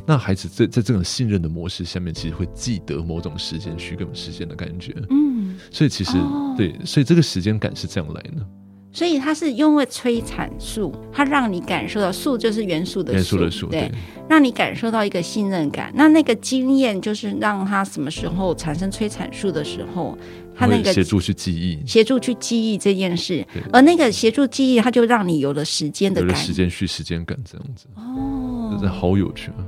[0.06, 4.94] 那孩子在在这种信任的模式下面，其实会记得某种时间区跟时间的感觉。
[5.10, 8.46] 嗯，所以其实、哦、对，所以这个时间感是这样来的。
[8.92, 13.90] 所以它是因为催产素，它让你感受到素就是元素的素，元素的素，对，
[14.28, 15.92] 让你感受到一个信任感。
[15.96, 20.16] 那那个经验就是让他什么时候产生催产素的时候，
[20.56, 23.44] 他那个协助去记忆，协助去记忆这件事。
[23.72, 27.86] 而那个协助记忆，它就让你有了时间的感，有了时间序、时间感这样子。
[27.96, 29.66] 哦，真的好有趣啊！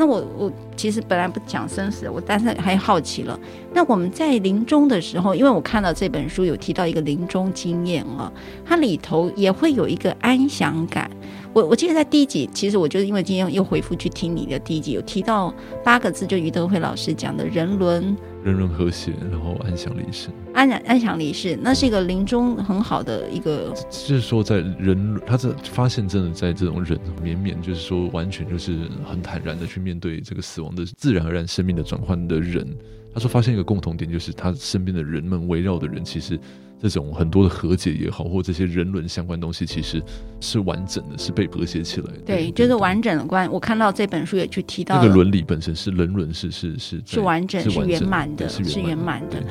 [0.00, 3.36] 那我我其实本来不讲生死，我但是还好奇了。
[3.74, 8.32] 那我们在临终的时候，因为我看到这本书有提到一个临终经验啊，
[8.64, 11.10] 它里头也会有一个安详感。
[11.52, 18.16] 我我记得在第一集，其实我就是因为今天又回复去听你的第一集，有提到八个字，就于德慧老师讲的人伦。
[18.48, 20.28] 人伦和谐，然后安详离世。
[20.54, 23.72] 安然安详离世，那是一个临终很好的一个。
[23.90, 32.66] 就是说，在人，他这发现真的在这种人绵绵，就是说完全就是很坦然的去面对这个死亡的自然而然生命的转换的人。
[33.14, 36.38] 他说发现一个共同点，就是他身边的人们围绕的人，其实
[36.80, 40.02] 这种很多的和解也好，或这些人伦相关东西，其实
[40.40, 42.18] 是完整的，是被和谐起来的。
[42.26, 43.50] 对，就是完整的关。
[43.50, 49.42] 我看到这本书也去提到那个伦理本身是人伦，是是是是完整，是圆满的，是圆满的。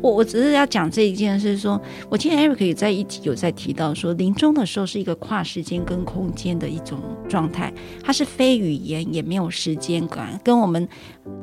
[0.00, 10.86] 我我只是要讲这一件事，说我今天 Eric 也在一起有在提到说，临终的时候是一个跨时间跟空间的一种状态，它是非语言也没有时间感，跟我们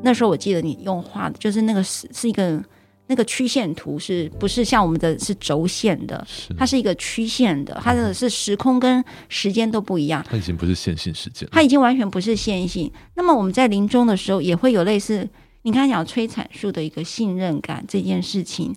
[0.04, 2.64] 那时候我记得你用画的，就是那个是是一个
[3.12, 6.26] 那个曲线图，是不是像我们的是轴线的？
[6.58, 10.26] 它是一个曲线的，它的是时空跟时间都不一样。
[10.30, 12.90] 它已经不是线性时间，它已经完全不是线性。
[13.16, 15.28] 那么我们在临终的时候也会有类似。
[15.64, 18.74] 你刚才讲催产素的一个信任感这件事情，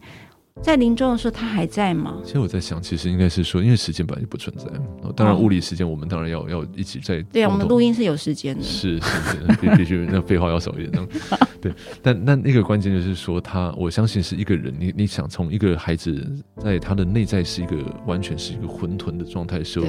[0.63, 2.17] 在临终的时候他还在吗？
[2.25, 4.67] 其实我在想，其实应该是说，因为时间本来就不存在。
[5.15, 7.21] 当然，物理时间我们当然要要一起在。
[7.25, 8.63] 对啊，我们录音是有时间的。
[8.63, 11.09] 是是是，必 必须那废话要少一点。
[11.61, 16.25] 对，但那那个关键就是说，他我相信是一个人，你你想从一个孩子
[16.59, 19.87] 在他的内在是一个完全是一个混沌的状态的时候，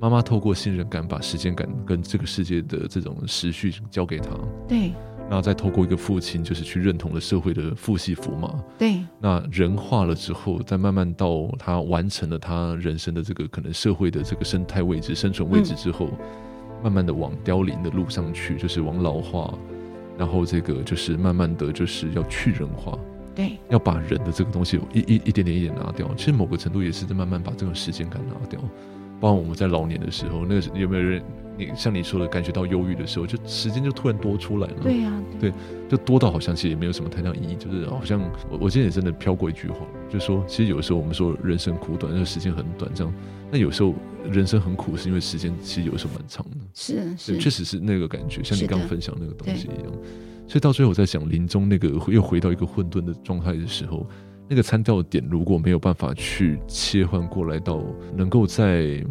[0.00, 4.30] 妈妈透过信任感把时间感跟这个世界的这种时序交给他。
[4.68, 4.92] 对。
[5.26, 8.62] 然后再透过一个父亲，就是去认同了社会的父系符嘛。
[8.78, 9.00] 对。
[9.18, 16.18] 那人化了之后，再慢慢到他完成了他人生的这个可能社会的这个生态位置、生存位置之后，嗯、
[16.82, 19.52] 慢慢的往凋零的路上去，就是往老化，
[20.18, 22.98] 然后这个就是慢慢的就是要去人化。
[23.34, 23.58] 对。
[23.70, 26.08] 要把人的这个东西一一一点点一点拿掉。
[26.16, 28.60] 其实某个程度也是在慢慢把这种时间感拿掉。
[29.24, 31.22] 包括我们在老年的时候，那个有没有人？
[31.56, 34.74] 你像你说的，感觉到忧郁的时候，就时间就突然多出来了。
[34.82, 35.50] 对呀、啊，对，
[35.88, 39.78] 就多到好像其实也没有什么太大意义，就是好像我我今天也真的飘过一句话，
[40.10, 43.10] 就说其实有时候我们说人生苦短，那时间很短，这样。
[43.50, 43.94] 那有时候
[44.30, 46.56] 人生很苦，是因为时间其实有时候蛮长的。
[46.74, 49.92] 是是，确实是那个感觉，像你刚刚分享那个东西一样。
[50.46, 54.06] 所以到最后我在想，临终那个又回到一个混沌的状态的时候，
[54.48, 57.82] 那个参照点如果没有办法去切换过来到
[58.16, 59.04] 能够在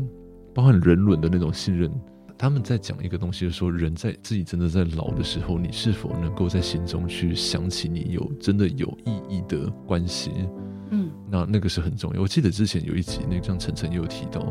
[0.53, 1.91] 包含人伦的那种信任。
[2.35, 10.31] 他们在讲一个东西，就是说人在自己真的在老的时候，你是否能够在心中去想起你有真的有意义的关系？
[10.89, 12.21] 嗯，那那个是很重要。
[12.21, 14.41] 我记得之前有一集，那个像晨晨也有提到，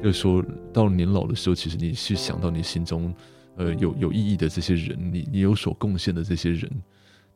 [0.00, 3.12] 就是说到年老的时候，其实你去想到你心中
[3.56, 6.70] 呃有有意义的这些人，你你有所贡献的这些人，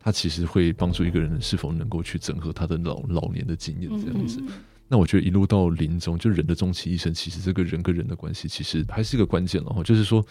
[0.04, 4.38] 他其实会帮助一个人是否能够去整合他的老老年的经验这样子。
[4.42, 4.52] 嗯嗯
[4.86, 9.82] 那我觉得一路到临终，就人的终其一生，其实这个人跟人的关系，其实还是一个关键然后。
[9.82, 10.22] 就是说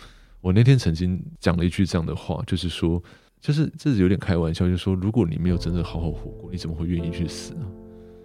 [0.41, 3.01] 我那天曾经讲了一句这样的话，就是说，
[3.41, 7.65] 就是这是有点开玩笑，就是说，如果你没有真的好好活过，你怎么会愿意去死呢？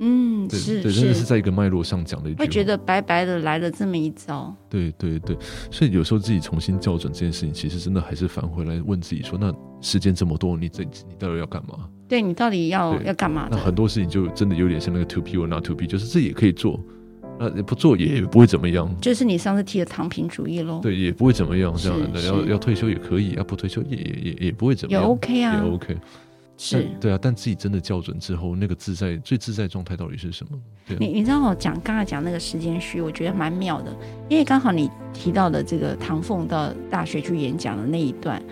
[0.00, 4.54] 嗯，对是对，真的是在一个脉络上讲的一句话，会觉得白白的来了这么一遭。
[4.68, 5.36] 对对对，
[5.70, 11.88] 所以有时候自己重新校准这件事情，其实真的还是返回来问自己说：那时间这么多，你这你到底要干嘛？
[12.08, 13.48] 对，你到底要要干嘛？
[13.50, 16.80] 那很多事情就真的有点像那个 to be or not to be，就是这也可以做，
[17.38, 18.88] 那不做也不会怎么样。
[19.00, 20.80] 就是你上次提的躺平主义喽。
[20.82, 25.96] 对，也不会怎么样，这样的要要退休也可以，要不退休也也也不会怎么样，也 OK 啊，也 OK。
[26.60, 30.58] 是对啊，但自己真的校准之后，那个自在最自在状态到底是什么？
[30.86, 33.96] 对啊、你你知道我讲刚才讲那个时间序，我觉得蛮妙的，
[34.28, 38.42] 因为刚好你提到的这个唐凤到大学去演讲的那一段，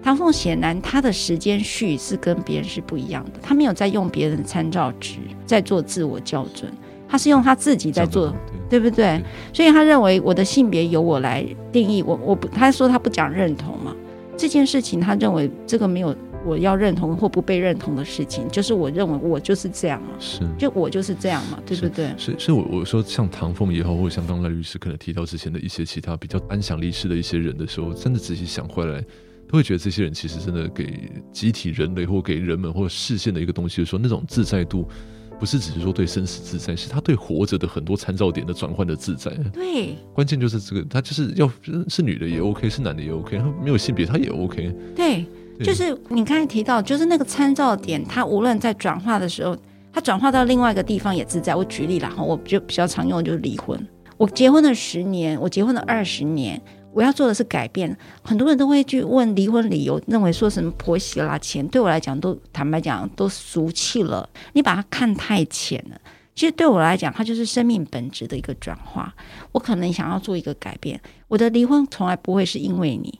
[0.00, 6.72] 唐凤显然他的时间序是跟别人是不一样的，他没有在用别人的参照值在做自我校准，
[7.08, 9.18] 他是用他自己在做，对，对不对？
[9.18, 13.92] 对，所以他认为我的性别由我来定义，我我不，他说他不讲认同嘛，
[14.36, 16.14] 这件事情他认为这个没有。
[16.46, 22.14] 我要认同或不被认同的事情，就是我认为我就是这样嘛，是，就我就是这样嘛，对不对？
[22.16, 29.00] 所以，所以我我说像唐凤也好，或者像刚赖律师可能提到之前的一些其他比较安详离世的一些人的时候，真的仔细想回来，
[29.48, 34.88] 都会觉得这些人其实真的给集体人类或给人们或视线的一个东西，就是说那种自在度，
[35.40, 39.30] 不是只是说对生死自在，是他对活着的很多参照点的转换的自在。
[39.52, 41.50] 对，关键就是这个，他就是要
[41.88, 44.72] 是女的也 OK，是男的也 OK，他没有性别他也 OK。
[44.94, 45.24] 对。
[45.64, 49.56] 就是你刚才提到，就是那个参照点，它无论在转化的时候，
[49.92, 51.54] 它转化到另外一个地方也自在。
[51.54, 53.78] 我举例啦，哈，我就比较常用的就是离婚。
[54.16, 56.60] 我结婚了十年，我结婚了二十年，
[56.92, 57.96] 我要做的是改变。
[58.22, 64.28] 很多人都会去问离婚理由，认为说什么婆媳啦、钱，对我来讲都坦白讲都俗气了。
[64.52, 66.00] 你把它看太浅了。
[66.34, 69.14] 其实对我来讲，它就是生命本质的一个转化。
[69.52, 73.18] 我可能想要做一个改变，我的离婚从来不会是因为你。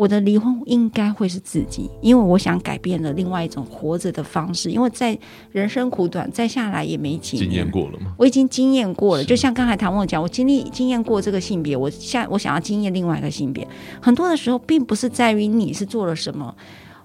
[0.00, 4.70] 我的离婚应该会是自己，因为我想改变了另外一种活着的方式。
[4.70, 5.18] 因为在
[5.52, 7.46] 人生苦短，再下来也没几年。
[7.46, 8.14] 经验过了吗？
[8.16, 13.68] 我已经经验过了，就像刚才唐梦讲，我经历经验过这个性别，我下我想要经验另外一个性别。
[14.00, 16.56] 很多的时候，并不是在于你是做了什么，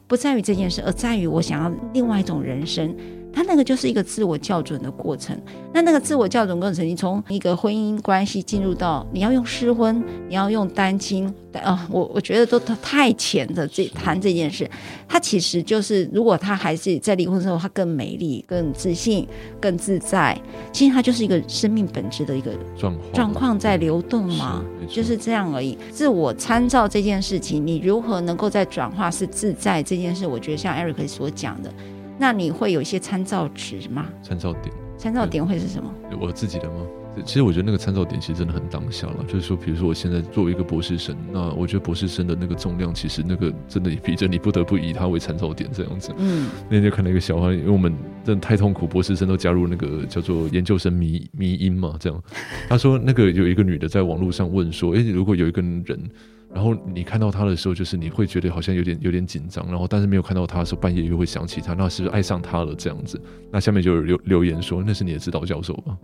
[0.08, 2.95] 不在于这件事，而在于我想要另外一种人生。
[3.35, 5.37] 他那个就是一个自我校准的过程。
[5.73, 14.69] 那那个自我校准过程，你从一个婚姻关系进入到你要用失婚，你要用单亲，啊、呃，我我觉得都太浅的这谈这件事。
[15.05, 19.27] 他其实就是，如果他还是在离婚之后，他更美丽、更自信、
[19.59, 20.39] 更自在，
[20.71, 25.77] 其实他就是一个生命本质的一个状况状况在流动嘛，就是这样而已。
[25.91, 31.69] 自我参照这件事情，你如何能够在转化是自在这件事，我觉得像 Eric 所讲的。
[32.17, 34.08] 那你会有一些参照值吗？
[34.21, 35.93] 参照点，参照点会是什么？
[36.19, 36.86] 我自己的吗？
[37.23, 39.23] 其实我觉得那个参照点其实真的很当下了。
[39.25, 46.13] 就是说，比如说我现在作为一个博士生，那我觉得博士生的那个重量，其实那个真的也逼着你不得不以他为参照点这样子。
[46.17, 52.23] 嗯，那天就看到一个笑话，因为我们真的太痛苦，博士生都加入那个叫做研究生迷迷因嘛，这样。
[52.67, 56.10] 他说那个有一个女的在网络上问说，诶，如果有一个人。
[56.55, 63.21] 然后你看到他的时候，就是你会觉得好像有点有点紧张，然后但是没有看到他的时候，半夜又会想起他，那是不是爱上他了这样子？
[63.51, 65.97] 那下面就有留留言说，那是你的指导教授吧？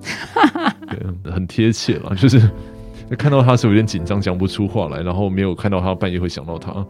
[0.89, 0.99] 对，
[1.31, 2.41] 很贴切了， 就是
[3.17, 6.85] 看到他是有点紧张，讲不出话来，然后没有看到他半夜会想到他，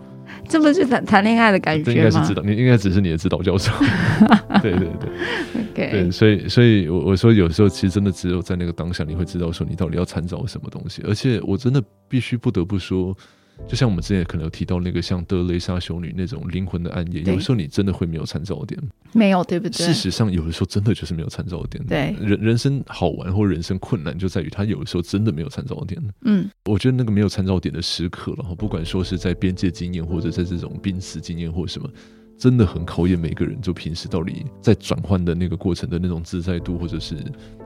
[0.49, 1.97] 这不是谈谈恋爱的感觉吗？
[1.97, 3.71] 应该是指导，你应该只是你的指导教授。
[4.63, 5.09] 对对对
[5.75, 5.91] ，Okay.
[5.91, 13.15] 对，所以所以我我说有时候其实真的只有在那个当下，你会知道说你到底要参照什么东西，而且我真的必须不得不说。
[13.67, 18.77] 就像我们之前可能有提到那个像德雷莎修女那种灵魂的暗夜，有的时候你真的会没有参照点，
[19.13, 19.85] 没有对不对？
[19.85, 21.81] 事实上，有的时候真的就是没有参照点。
[21.85, 26.01] 对，人人生好玩或人生困难就在于他有的时候真的没有参照点。
[26.25, 31.89] 嗯，我觉得那个没有参照点的时刻，然后不管说是在边界经验，或者在这种濒死经验，或什么。
[32.41, 37.15] 真的很考验每个人，就平时到底在转换的那个过程的那种自在度，或者是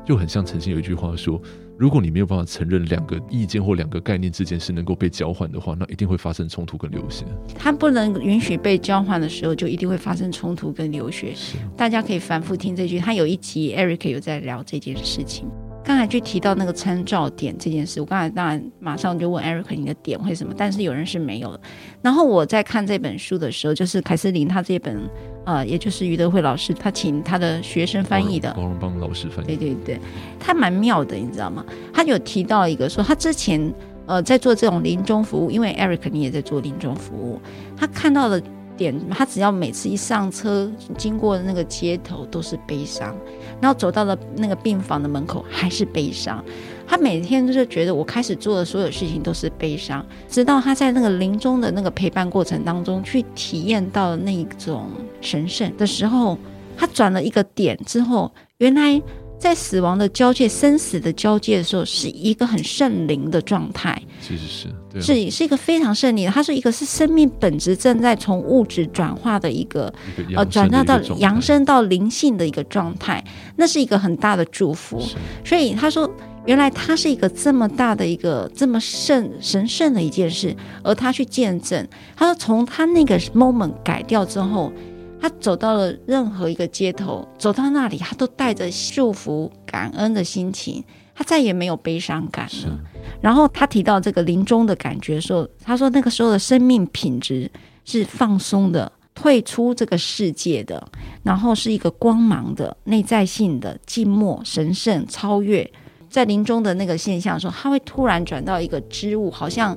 [0.06, 1.42] 就很像曾经有一句话说，
[1.78, 7.24] 如果你没有办法承认两个意见或两个概念之间是能够被交换的话，那一定会发生冲突跟流血。
[7.58, 11.34] 它不能允许被交换的时候，就一定会发生冲突跟流血。
[11.78, 15.48] 大家可以反复听这句，他有一集 Eric 有在聊这件事情。
[15.86, 21.62] 刚才去提到那个参照点这件事，我刚才当然马上就问 Eric 你的点会什么，但是有人是没有的。
[22.02, 25.00] 然后我在看这本书的时候，就是凯瑟琳他这本
[25.46, 30.00] 呃，也就是余德慧老师他请他的学生翻译的，王荣邦老师翻译，对对对，
[30.40, 31.64] 他蛮妙的，你知道吗？
[31.94, 33.72] 他有提到一个说，他之前
[34.08, 37.40] 呃在做这种临终服务，因为 Eric 你也在做临终服务，
[37.78, 38.42] 他看到的。
[38.78, 43.16] 点，他只要每次一上车，经过那个街头都是悲伤，
[43.62, 46.44] 然后走到了那个病房的门口还是悲伤。
[46.88, 54.90] 他每天就是觉得我开始做的所有事情都是悲伤，直到他在那个临终的那个陪伴过程当中去体验到那种
[55.20, 56.38] 神圣的时候，
[56.78, 59.02] 他转了一个点之后，原来。
[59.46, 64.02] 在死亡的交界、生死的交界的时候，是一个很圣灵的状态。
[64.20, 66.28] 其实是，对啊、是是一个非常圣灵。
[66.32, 73.24] 它是一个是生命本质正在从物质转化的一个，一个呃，转化到扬升到灵性的一个状态。
[73.56, 75.00] 那是一个很大的祝福。
[75.46, 76.10] 所以他说，
[76.48, 81.88] 原来他是一个这么大的一个这么圣神圣的一件事，而他去见证。
[82.16, 84.74] 他说，从他那个 moment 改掉之后。
[85.22, 90.84] 他走到了任何一个街头，走到那里，他都带着祝福、感恩的心情，
[91.16, 92.80] 他再也没有悲伤感了。
[93.22, 97.50] 然后他提到这个临终的感觉的时候，他说那个时候的生命品质
[97.86, 100.86] 是放松的，退出这个世界的，
[101.24, 105.70] 然后是一个光芒的、内在性的、静默、神圣、超越。
[106.10, 109.76] 在临终的那个现象的时候，他会突然转到一个织物，好像。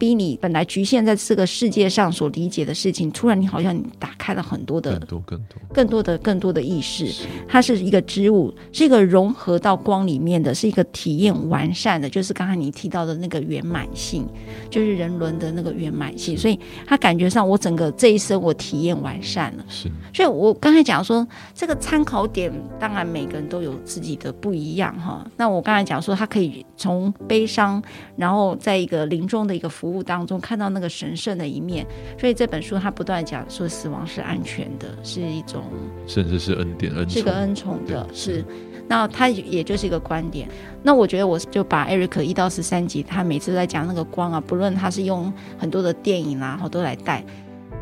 [0.00, 7.06] 比你本来局限在这个世界上所理解的事情，突然你好像你打开了很多的更多更多更多的更多的意识。
[7.46, 14.26] 它是一个植物，是一个融合到光里面的，是一个体验完善的，就是刚才你提到的那个圆满性，
[14.70, 16.34] 就是人伦的那个圆满性。
[16.34, 19.64] 所以他感觉上，我整个这一生我体验完善了。
[19.68, 25.26] 是，所以我刚才讲说这个参考点，当然每个人都有自己的不一样哈。
[25.36, 27.82] 那我刚才讲说，他可以从悲伤，
[28.16, 31.86] 然后在一个临终的一个服务当中看到那个神圣的一面，
[32.18, 35.64] 所以这本书他不断讲说死亡是安全的，是一种
[36.06, 38.44] 甚至是恩典，恩宠，是个恩宠的，是。
[38.88, 40.48] 那他也就是一个观点。
[40.82, 47.24] 那我觉得我就把 Eric 一到十三集，他每次都在讲那个光啊，不论他是用很多的电影啊，好多来带。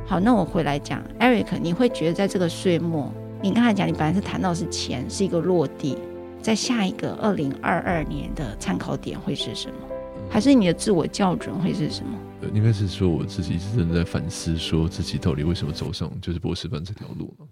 [0.06, 5.96] 好，那我回来讲 Eric，你会觉得在这个岁末，你刚才讲你本来是谈到是钱是一个落地，
[6.42, 9.87] 在下一个二零二二年的参考点会是什么？
[10.30, 12.18] 还是你的自我校准会是什么？
[12.54, 17.46] 应该是说我自己一直真的在反思，说自己到底为什么走上就是博士班这条路了？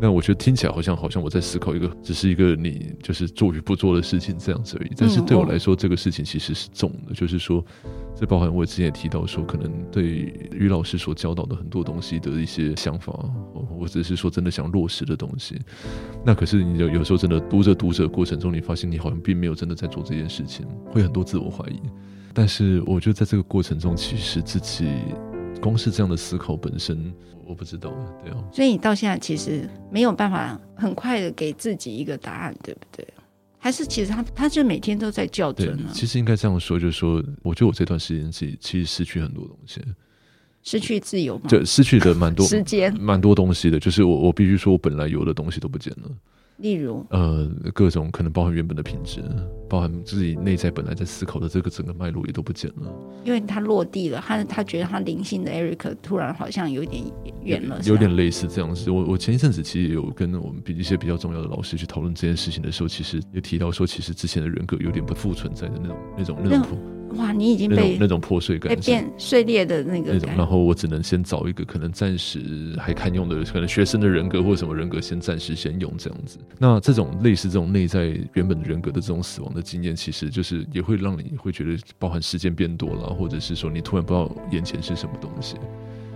[0.00, 4.90] 那我觉得听起来好像好像我在思考一个，只是一个你就是做与不做的事情这样子而已。
[4.96, 7.64] 但是对我来说，这个事情其实是重的，就是说，
[8.14, 10.04] 这包含我之前也提到说，可能对
[10.52, 13.12] 于老师所教导的很多东西的一些想法，
[13.78, 15.58] 或者是说真的想落实的东西。
[16.24, 21.80] 那可是你有有时候真的读着读着过程中，你发现你好像并没有真的在做这件事情，会很多自我怀疑。
[22.34, 24.88] 但是我觉得在这个过程中，其实自己。
[25.62, 27.10] 光是这样的思考本身，
[27.46, 27.90] 我不知道，
[28.22, 28.44] 对哦。
[28.52, 33.06] 所以你到现在其实没有办法很快的给自己一个答案，对不对？
[33.58, 35.90] 还是其实他他就每天都在校准呢？
[35.92, 39.80] 其实应该这样说，就是说，我觉得我这段时间自己其实失去很多东西，
[40.62, 43.80] 失去自由嘛，对失去的蛮多时间，蛮多东西的。
[43.80, 46.10] 就是我我必须说，我本来有的东西都不见了。
[46.58, 49.20] 例如，呃，各种可能包含原本的品质，
[49.68, 52.92] 包含自己内在本来在思考的这个整个脉络也都不见了，
[53.24, 57.02] 因为他落地了，他他觉得他灵性的 Eric 突然好像有点
[57.42, 58.90] 远了，有点类似这样子。
[58.90, 66.78] 我我前一阵子其实也有跟我们比一些比较重要的老师去讨论这件事情的时候，其实也提到说，其实之前的人格有点不复存在的那种那种那种。
[67.16, 76.38] 哇，你已经被那种，那种破碎感，变碎裂的那个那种，然后我只能先找一个可能暂时还堪用的，可能学生的人格或者什么人格，先暂时先用这样子。
[76.58, 85.56] 那这种类似这种内在原本的人格的这种死亡的经验，其实就是也会让你会觉得包含时间变多了，或者是说你突然不知道眼前是什么东西。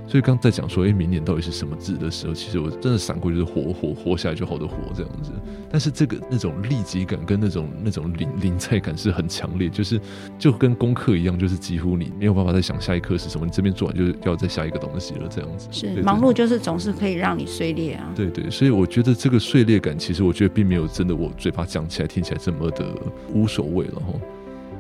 [0.09, 5.31] 所以刚在讲说，哎，明年到底是什么字的时候，其实我真的闪过就是活活活下来就好的活这样子。
[5.71, 10.01] 但是这个那种立即感跟那种那种临临在感是很强烈，就是
[10.39, 15.69] 就跟功课一样，就是几乎你没有办法再想下一课是什么，你这边做完就是要再下一个东西了这样子。
[15.71, 18.11] 是忙碌就是总是可以让你碎裂啊。
[18.17, 22.87] 对对，所以我觉得这个碎裂感，其实我觉得并没有真的我嘴巴讲起来听起来这么的
[23.35, 24.15] 无所谓了哈。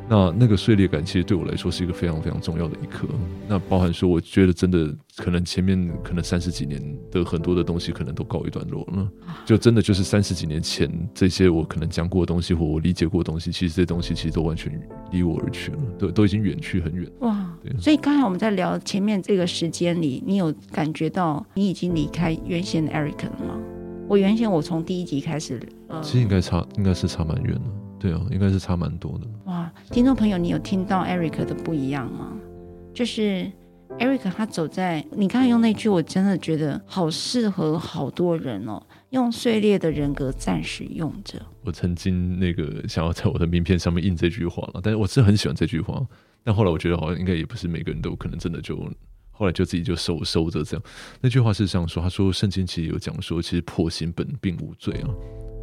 [0.08, 3.06] 那那个碎裂感，其实对我来说是一个非常非常重要的一刻。
[3.46, 9.08] 那包含说，我觉得真的可能前面可能三十几年的很多的东西，可能都告一段落了。
[9.44, 14.72] 就真的就是三十几年前这些我可能讲过的东西，或我理解过的东西，其实这些东西其实都完全
[15.10, 17.10] 离我而去了，都都已经远去很远。
[17.20, 17.54] 哇！
[17.78, 23.60] 所以刚才我们在聊前面这个时间里，你有感觉到你已经离开原先的 Eric 了吗？
[24.08, 27.60] 我原先我从第一集开始，呃，其实应该差，应该是差蛮远的。
[28.00, 29.26] 对啊，应该是差蛮多的。
[29.46, 32.36] 哇，听众朋友，你有听到 Eric 的不一样吗？
[32.92, 33.50] 就是
[33.98, 38.82] Eric 他走在你刚才用那句，我真的觉得好适合好多人哦。
[39.10, 41.40] 用碎裂的人格暂时用着。
[41.62, 46.06] 我曾经那个想要在我的名片上面印这句话了，但是我是很喜欢这句话。
[46.44, 48.76] 但后来我觉得好像应该也不是每个人都可能真的就
[49.30, 50.84] 后来就自己就收收着这样。
[51.22, 55.08] 那句话是这样说，他说圣经其实有讲说，其实破心本并无罪啊。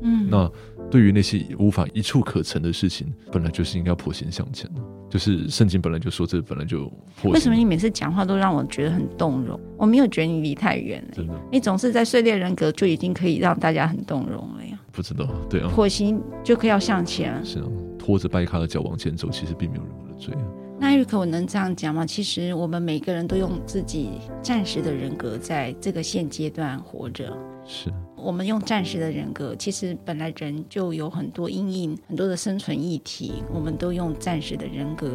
[0.06, 0.50] 嗯，那
[0.90, 4.82] 对于那些无法一触可成的事情，本来就是应该要破心向前的。
[5.10, 6.92] 就是圣经本来就说，这本来就
[7.22, 7.32] 破。
[7.32, 9.60] 为什么你每次讲话都让我觉得很动容？
[9.78, 11.34] 我没有觉得你离太远了，真的。
[11.52, 14.80] 你总是在碎裂人格就已经可以让大家很动容了呀。
[14.92, 15.70] 不知道，对啊。
[15.70, 17.66] 破心就可以要向前，是啊，
[17.98, 20.44] 拖着掰咖的脚往前走，其实并没有任何的罪啊。
[20.80, 22.06] 那艾瑞克，我能这样讲吗？
[22.06, 24.10] 其实我们每个人都用自己
[24.42, 27.32] 暂时的人格在这个现阶段活着。
[27.66, 27.90] 是。
[28.18, 35.12] 我们用暂时的人格，其实本来人就有很多阴影，很多的生存议题，我们都用暂时的人格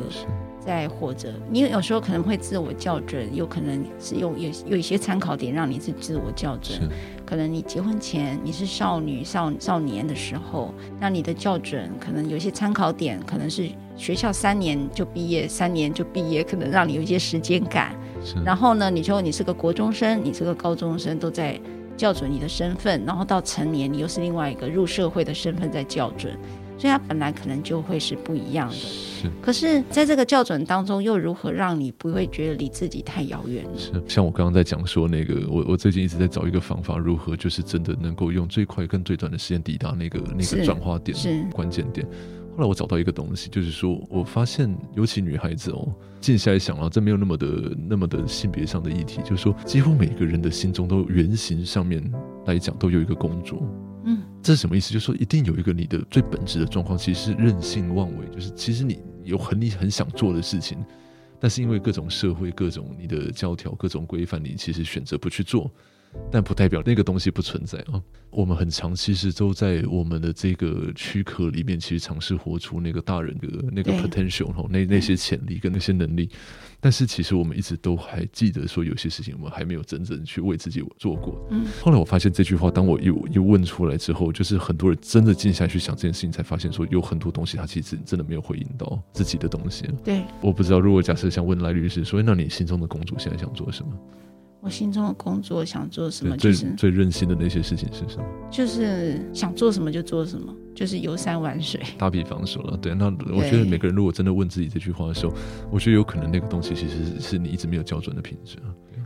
[0.60, 1.32] 在活着。
[1.50, 6.88] 你有时候可能会自我校准，有可能是用有有一些参考点让你是自我校准。
[7.24, 17.92] 可能你结婚前你是少女少少年的时候，那你的校准可能有一些参考点，可能是学校三年就毕业，三年就毕业，可能让你有一些时间感。
[18.44, 21.58] 然后呢，你说你是个国中生，你是个高中生，都在。
[22.00, 26.32] 校准你的身份，然后到成年，你又是另外一个入社会的身份在校准，
[26.78, 28.74] 所以它本来可能就会是不一样的。
[28.74, 33.62] 是，可是在这个校准当中，又如何让你不会觉得离自己太遥远？
[33.76, 42.06] 是，像我刚刚在讲说那个，我我最近一直在找一个方法，如何就是真的能够用最快跟最短的时间抵达那个那个转化点，是关键点。
[42.56, 45.86] 后来我找到一个东西，就是说我发现，尤其女孩子哦，
[46.20, 47.46] 静下来想了，这没有那么的
[47.88, 52.02] 那么的性别上的议题，就是说，几乎每个人的心中都原型上面
[52.46, 53.66] 来讲都有一个公主。
[54.04, 54.92] 嗯，这是什么意思？
[54.92, 60.78] 就是说，一定有一个你的最本质的状况，其实是任性妄为，就是其实你有很你很想做的事情，
[61.38, 65.70] 但是因为各种社会、各种你的教条、各种规范，你其实选择不去做。
[66.30, 68.00] 但不代表那个东西不存在啊。
[68.30, 76.30] 我们很长期是都在我们的这个躯壳里面，其实尝试活出那个大人的那个 potential 哈，那那些潜力跟那些能力。
[76.82, 81.44] 但是其实我们一直都还记得说，有些事情我们还没有真正去为自己做过。
[81.50, 81.66] 嗯。
[81.82, 89.84] 后来我发现这句话，当我又又问出来之后，就是很多人真的静下去想这件事情，才发现说有很多东西他其实真的没有回应到自己的东西。
[90.04, 90.22] 对。
[90.40, 93.92] 我不知道，如果假设想问赖律师说，那你心中的公主现在想做什么？
[94.60, 96.36] 我心中的工作想做什么？
[96.36, 98.24] 最就是最任性的那些事情是什么？
[98.50, 101.80] 就是想做什么就做什么，就是游山玩水。
[101.96, 105.32] 打比方说了，对，那我觉得每个人如果真的问自己这句话的时候，
[105.70, 108.58] 我觉得有可能那个东西其实是你一直没有校准的品质。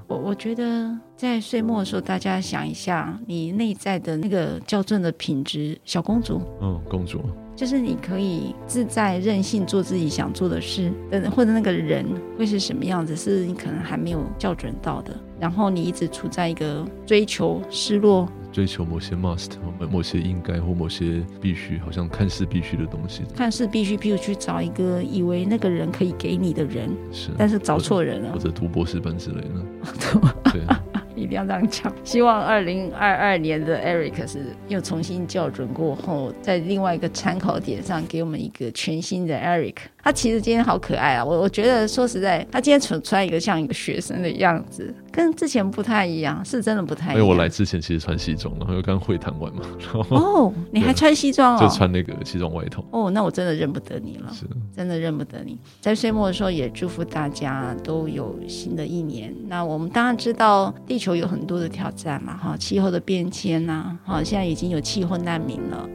[0.06, 7.22] 我我觉得在岁末的时候，大家想一下，你内在的那个校准的品质，小公主，嗯，公主。
[7.56, 10.92] 就是你可以自在任性做自己想做的事，
[11.34, 12.04] 或者那个人
[12.38, 15.14] 会是什么样子，是你可能还没有校准到的。
[15.38, 19.50] 然后你一直处在一个追求失落、追求某些 must、
[19.90, 23.22] 某些应该或某些必须，好像看似必须的东西。
[23.36, 30.30] 看似必须，譬如去找一个以为那个人可以给你的人，是，但是找错人了，或者读博士班之类的。
[30.52, 30.62] 对。
[31.14, 31.92] 一定要这样讲。
[32.04, 39.76] 希望二零二二年的 Eric 是又重新校准过后，在另外一个参考点上给我们一个全新的 Eric。
[40.02, 41.24] 他其实今天好可爱啊！
[41.24, 47.16] 我我觉得说实在，他今天穿穿一个像一个学生的样子，跟之前不太一样，是真的不太一样。
[47.18, 49.62] 因为我来之前其实穿西装，然后又刚会谈完嘛。
[50.10, 51.60] 哦，你还穿西装哦？
[51.60, 52.84] 就穿那个西装外套。
[52.90, 54.44] 哦，那我真的认不得你了，是
[54.74, 55.56] 真的认不得你。
[55.80, 59.32] 在岁末的时候，也祝福大家都有新的一年。
[59.46, 65.88] 那我们当然知道，地球有很多的挑战嘛，哈，气候的变迁呐，哈，现在已经有气候难民了。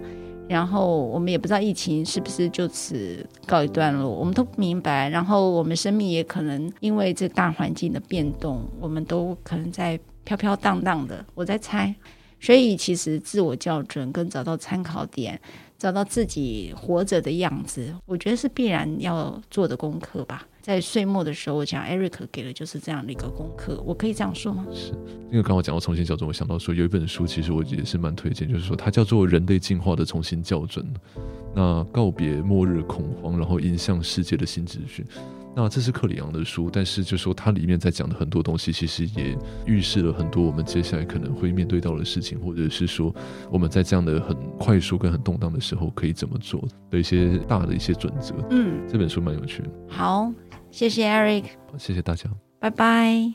[0.49, 5.07] 然后我们也不知道疫情是不是就此告一段落，我们都不明白。
[5.07, 11.23] 然后我们生命也可能因为这大环境的变动，我们都可能在飘飘荡荡的。
[11.35, 11.93] 我在猜，
[12.39, 15.39] 所以其实自我校准跟找到参考点，
[15.79, 20.45] 找到自己活着的样子，我觉得是必然要做的功课吧。
[20.61, 24.67] 在岁末的时候，我讲 Eric 给的就是这样的一个功课，我可以这样说吗？
[24.73, 24.91] 是，
[25.31, 30.85] 因为刚刚讲到重新校准，我想到说有一本书，其实我也是蛮推荐，就是说它叫做《人类进化的重新校准》，
[31.55, 35.05] 那告别末日恐慌，然后迎向世界的新秩序。
[35.55, 43.13] 那这是克里昂的书，但是就说它里面在讲的很多东西，其实也预示了很多我们接下来可能会面对到的事情，或者是说
[43.51, 48.33] 我们在这样的很快速跟很动荡的时候可以怎么做的一些大的一些准则。
[48.51, 49.69] 嗯，这本书蛮有趣的。
[49.89, 50.31] 好。
[50.71, 51.45] 谢谢 Eric，
[51.79, 52.29] 谢谢大家，
[52.59, 53.33] 拜拜。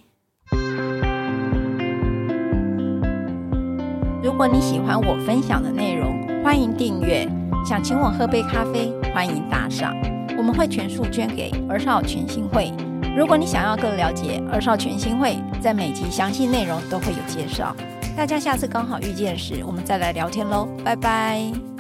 [4.23, 7.29] 如果你喜欢我分享的内容，欢迎订阅。
[7.67, 9.93] 想请我喝杯咖啡，欢迎打赏，
[10.37, 12.73] 我们会全数捐给儿少全心会。
[13.17, 17.75] 如果你想要更了解儿少全心会，在每集详细内容都会有介绍。
[18.17, 21.74] 大家下次刚好遇见时，我们再来聊天喽，拜拜。